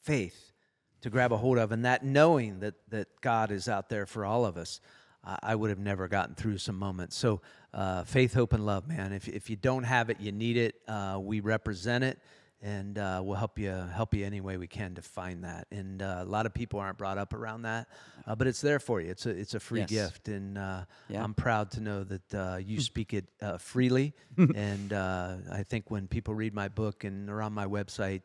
faith 0.00 0.52
to 1.00 1.10
grab 1.10 1.32
a 1.32 1.36
hold 1.36 1.58
of, 1.58 1.72
and 1.72 1.84
that 1.84 2.04
knowing 2.04 2.60
that 2.60 2.74
that 2.90 3.08
God 3.20 3.50
is 3.50 3.68
out 3.68 3.88
there 3.88 4.06
for 4.06 4.24
all 4.24 4.46
of 4.46 4.56
us, 4.56 4.80
I 5.24 5.54
would 5.54 5.70
have 5.70 5.78
never 5.78 6.08
gotten 6.08 6.34
through 6.34 6.58
some 6.58 6.76
moments. 6.76 7.16
So, 7.16 7.40
uh, 7.74 8.04
faith, 8.04 8.34
hope, 8.34 8.52
and 8.52 8.64
love, 8.64 8.88
man. 8.88 9.12
If, 9.12 9.28
if 9.28 9.50
you 9.50 9.56
don't 9.56 9.84
have 9.84 10.10
it, 10.10 10.20
you 10.20 10.32
need 10.32 10.56
it. 10.56 10.76
Uh, 10.86 11.18
we 11.20 11.40
represent 11.40 12.02
it, 12.02 12.18
and 12.62 12.98
uh, 12.98 13.20
we'll 13.22 13.36
help 13.36 13.58
you 13.58 13.70
help 13.70 14.14
you 14.14 14.24
any 14.24 14.40
way 14.40 14.56
we 14.56 14.66
can 14.66 14.94
to 14.94 15.02
find 15.02 15.44
that. 15.44 15.66
And 15.70 16.00
uh, 16.00 16.20
a 16.20 16.24
lot 16.24 16.46
of 16.46 16.54
people 16.54 16.80
aren't 16.80 16.96
brought 16.96 17.18
up 17.18 17.34
around 17.34 17.62
that, 17.62 17.88
uh, 18.26 18.34
but 18.36 18.46
it's 18.46 18.60
there 18.60 18.78
for 18.78 19.00
you. 19.00 19.10
It's 19.10 19.26
a 19.26 19.30
it's 19.30 19.54
a 19.54 19.60
free 19.60 19.80
yes. 19.80 19.90
gift, 19.90 20.28
and 20.28 20.56
uh, 20.56 20.84
yeah. 21.08 21.22
I'm 21.22 21.34
proud 21.34 21.70
to 21.72 21.80
know 21.80 22.04
that 22.04 22.62
you 22.64 22.80
speak 22.80 23.12
it 23.12 23.26
freely. 23.58 24.14
and 24.36 24.92
I 24.92 25.64
think 25.68 25.90
when 25.90 26.08
people 26.08 26.34
read 26.34 26.54
my 26.54 26.68
book 26.68 27.04
and 27.04 27.28
are 27.28 27.42
on 27.42 27.52
my 27.52 27.66
website 27.66 28.22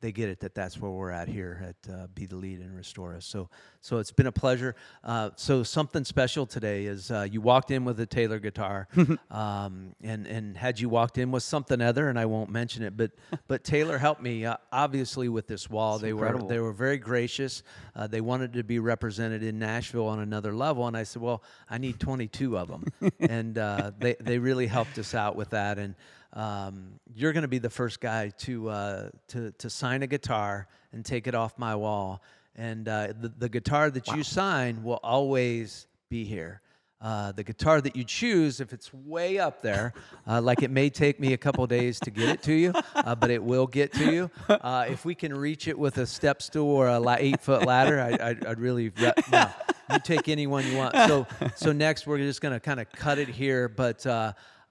they 0.00 0.12
get 0.12 0.28
it 0.28 0.40
that 0.40 0.54
that's 0.54 0.78
where 0.80 0.90
we're 0.90 1.10
at 1.10 1.28
here 1.28 1.74
at 1.86 1.92
uh, 1.92 2.06
Be 2.14 2.26
the 2.26 2.36
Lead 2.36 2.60
and 2.60 2.76
Restore 2.76 3.14
Us. 3.14 3.24
So, 3.24 3.48
so 3.80 3.98
it's 3.98 4.12
been 4.12 4.26
a 4.26 4.32
pleasure. 4.32 4.74
Uh, 5.02 5.30
so 5.36 5.62
something 5.62 6.04
special 6.04 6.46
today 6.46 6.84
is 6.84 7.10
uh, 7.10 7.26
you 7.30 7.40
walked 7.40 7.70
in 7.70 7.84
with 7.84 7.98
a 8.00 8.06
Taylor 8.06 8.38
guitar, 8.38 8.88
um, 9.30 9.94
and 10.02 10.26
and 10.26 10.56
had 10.56 10.78
you 10.78 10.88
walked 10.88 11.18
in 11.18 11.30
with 11.30 11.42
something 11.42 11.80
other, 11.80 12.08
and 12.08 12.18
I 12.18 12.26
won't 12.26 12.50
mention 12.50 12.82
it, 12.82 12.96
but 12.96 13.12
but 13.48 13.64
Taylor 13.64 13.98
helped 13.98 14.22
me 14.22 14.44
uh, 14.44 14.56
obviously 14.72 15.28
with 15.28 15.46
this 15.46 15.70
wall. 15.70 15.98
they 15.98 16.10
incredible. 16.10 16.46
were 16.46 16.52
they 16.52 16.60
were 16.60 16.72
very 16.72 16.98
gracious. 16.98 17.62
Uh, 17.96 18.06
they 18.06 18.20
wanted 18.20 18.52
to 18.54 18.62
be 18.62 18.78
represented 18.78 19.42
in 19.42 19.58
Nashville 19.58 20.06
on 20.06 20.18
another 20.20 20.52
level, 20.52 20.86
and 20.86 20.96
I 20.96 21.04
said, 21.04 21.22
well, 21.22 21.42
I 21.70 21.78
need 21.78 21.98
22 21.98 22.58
of 22.58 22.68
them, 22.68 22.84
and 23.20 23.56
uh, 23.56 23.92
they 23.98 24.16
they 24.20 24.38
really 24.38 24.66
helped 24.66 24.98
us 24.98 25.14
out 25.14 25.36
with 25.36 25.50
that, 25.50 25.78
and 25.78 25.94
um, 26.34 26.98
you're 27.14 27.32
going 27.32 27.42
to 27.42 27.48
be 27.48 27.58
the 27.58 27.70
first 27.70 28.00
guy 28.00 28.30
to, 28.38 28.68
uh, 28.68 29.08
to, 29.28 29.52
to 29.52 29.70
sign 29.70 30.02
a 30.02 30.06
guitar 30.06 30.66
and 30.92 31.04
take 31.04 31.26
it 31.26 31.34
off 31.34 31.58
my 31.58 31.74
wall. 31.76 32.22
And 32.56 32.88
uh, 32.88 33.08
the, 33.18 33.32
the 33.38 33.48
guitar 33.48 33.90
that 33.90 34.06
wow. 34.08 34.14
you 34.16 34.22
sign 34.22 34.82
will 34.82 35.00
always 35.02 35.86
be 36.08 36.24
here. 36.24 36.60
Uh, 37.00 37.32
the 37.32 37.44
guitar 37.44 37.80
that 37.80 37.94
you 37.94 38.02
choose, 38.02 38.60
if 38.60 38.72
it's 38.72 38.92
way 38.94 39.38
up 39.38 39.60
there, 39.60 39.92
uh, 40.26 40.40
like 40.40 40.62
it 40.62 40.70
may 40.70 40.88
take 40.88 41.20
me 41.20 41.34
a 41.34 41.36
couple 41.36 41.66
days 41.66 42.00
to 42.00 42.10
get 42.10 42.28
it 42.28 42.42
to 42.42 42.52
you, 42.52 42.72
uh, 42.94 43.14
but 43.14 43.30
it 43.30 43.42
will 43.42 43.66
get 43.66 43.92
to 43.92 44.10
you. 44.10 44.30
Uh, 44.48 44.86
if 44.88 45.04
we 45.04 45.14
can 45.14 45.34
reach 45.34 45.68
it 45.68 45.78
with 45.78 45.98
a 45.98 46.06
step 46.06 46.40
stool 46.40 46.68
or 46.68 46.88
a 46.88 46.98
la- 46.98 47.16
eight 47.18 47.40
foot 47.40 47.66
ladder, 47.66 48.00
I, 48.00 48.48
would 48.48 48.58
really, 48.58 48.90
no, 49.30 49.50
you 49.92 49.98
take 50.02 50.28
anyone 50.28 50.66
you 50.66 50.78
want. 50.78 50.94
So, 50.94 51.26
so 51.54 51.72
next 51.72 52.06
we're 52.06 52.18
just 52.18 52.40
going 52.40 52.54
to 52.54 52.60
kind 52.60 52.80
of 52.80 52.90
cut 52.90 53.18
it 53.18 53.28
here, 53.28 53.68
but 53.68 54.06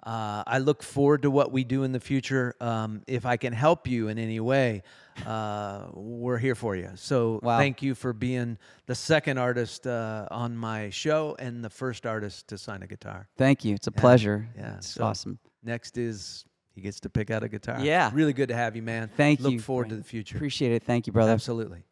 uh, 0.05 0.43
I 0.45 0.59
look 0.59 0.83
forward 0.83 1.21
to 1.21 1.31
what 1.31 1.51
we 1.51 1.63
do 1.63 1.83
in 1.83 1.91
the 1.91 1.99
future. 1.99 2.55
Um, 2.59 3.03
if 3.07 3.25
I 3.25 3.37
can 3.37 3.53
help 3.53 3.87
you 3.87 4.09
in 4.09 4.19
any 4.19 4.39
way, 4.39 4.83
uh, 5.25 5.85
we're 5.93 6.37
here 6.37 6.55
for 6.55 6.75
you. 6.75 6.89
So 6.95 7.39
wow. 7.41 7.57
thank 7.57 7.81
you 7.81 7.95
for 7.95 8.11
being 8.11 8.57
the 8.85 8.95
second 8.95 9.37
artist 9.37 9.87
uh, 9.87 10.27
on 10.29 10.57
my 10.57 10.89
show 10.89 11.35
and 11.39 11.63
the 11.63 11.69
first 11.69 12.05
artist 12.05 12.47
to 12.49 12.57
sign 12.57 12.83
a 12.83 12.87
guitar. 12.87 13.29
Thank 13.37 13.63
you. 13.63 13.75
It's 13.75 13.87
a 13.87 13.93
yeah. 13.95 14.01
pleasure. 14.01 14.49
Yeah, 14.57 14.75
it's 14.75 14.89
so 14.89 15.05
awesome. 15.05 15.39
Next 15.63 15.97
is 15.97 16.43
he 16.75 16.81
gets 16.81 16.99
to 17.01 17.09
pick 17.09 17.31
out 17.31 17.43
a 17.43 17.47
guitar. 17.47 17.79
Yeah, 17.79 18.11
really 18.13 18.33
good 18.33 18.49
to 18.49 18.55
have 18.55 18.75
you, 18.75 18.81
man. 18.81 19.09
Thank 19.15 19.39
look 19.39 19.51
you. 19.51 19.57
Look 19.57 19.65
forward 19.65 19.89
to 19.89 19.95
the 19.95 20.03
future. 20.03 20.35
Appreciate 20.35 20.73
it. 20.73 20.83
Thank 20.83 21.07
you, 21.07 21.13
brother. 21.13 21.31
Absolutely. 21.31 21.83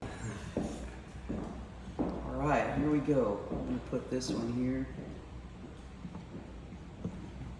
All 1.99 2.47
right, 2.47 2.73
here 2.77 2.89
we 2.89 2.99
go. 2.99 3.39
I'm 3.51 3.65
gonna 3.67 3.79
put 3.89 4.09
this 4.09 4.31
one 4.31 4.51
here. 4.53 4.87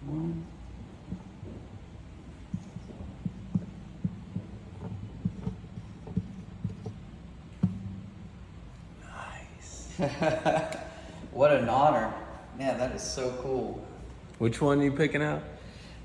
One. 0.06 0.44
Nice. 9.00 9.98
what 11.32 11.52
an 11.52 11.68
honor. 11.68 12.12
Man, 12.58 12.78
that 12.78 12.92
is 12.92 13.02
so 13.02 13.30
cool. 13.42 13.84
Which 14.38 14.60
one 14.60 14.80
are 14.80 14.84
you 14.84 14.90
picking 14.90 15.22
out? 15.22 15.42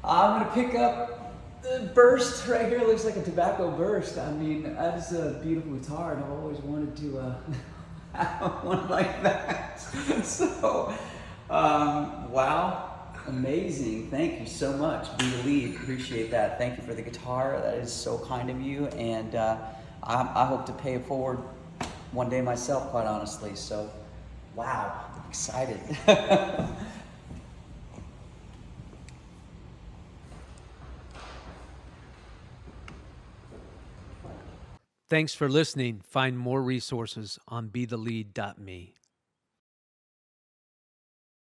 I'm 0.04 0.42
going 0.42 0.46
to 0.46 0.70
pick 0.70 0.80
up 0.80 1.34
the 1.64 1.90
burst 1.96 2.48
right 2.48 2.68
here. 2.68 2.80
It 2.80 2.88
looks 2.88 3.04
like 3.04 3.16
a 3.16 3.24
tobacco 3.24 3.72
burst. 3.72 4.20
I 4.20 4.32
mean, 4.32 4.76
that 4.76 5.00
is 5.00 5.12
a 5.14 5.40
beautiful 5.44 5.74
guitar, 5.74 6.14
and 6.14 6.24
I've 6.24 6.32
always 6.32 6.60
wanted 6.60 6.96
to 6.98 7.20
uh, 7.20 7.36
have 8.14 8.64
one 8.64 8.88
like 8.90 9.24
that. 9.24 9.80
so, 10.24 10.94
um, 11.50 12.32
wow 12.32 12.87
amazing. 13.28 14.10
Thank 14.10 14.40
you 14.40 14.46
so 14.46 14.74
much. 14.74 15.16
Be 15.18 15.30
the 15.30 15.44
lead. 15.44 15.76
Appreciate 15.76 16.32
that. 16.32 16.58
Thank 16.58 16.78
you 16.78 16.84
for 16.84 16.94
the 16.94 17.02
guitar. 17.02 17.60
That 17.62 17.76
is 17.76 17.92
so 17.92 18.18
kind 18.20 18.50
of 18.50 18.62
you. 18.62 18.88
And 18.88 19.36
uh, 19.36 19.58
I, 20.04 20.22
I, 20.36 20.46
hope 20.46 20.66
to 20.68 20.74
pay 20.74 20.96
it 20.96 21.06
forward 21.06 21.40
one 22.12 22.30
day 22.30 22.42
myself, 22.42 22.90
quite 22.90 23.06
honestly. 23.06 23.56
So, 23.56 23.92
wow, 24.56 25.06
excited. 25.30 25.80
Thanks 35.10 35.34
for 35.34 35.48
listening. 35.48 36.02
Find 36.04 36.38
more 36.38 36.62
resources 36.62 37.40
on 37.48 37.68
be 37.68 37.86
the 37.86 37.98
bethelead.me. 37.98 38.97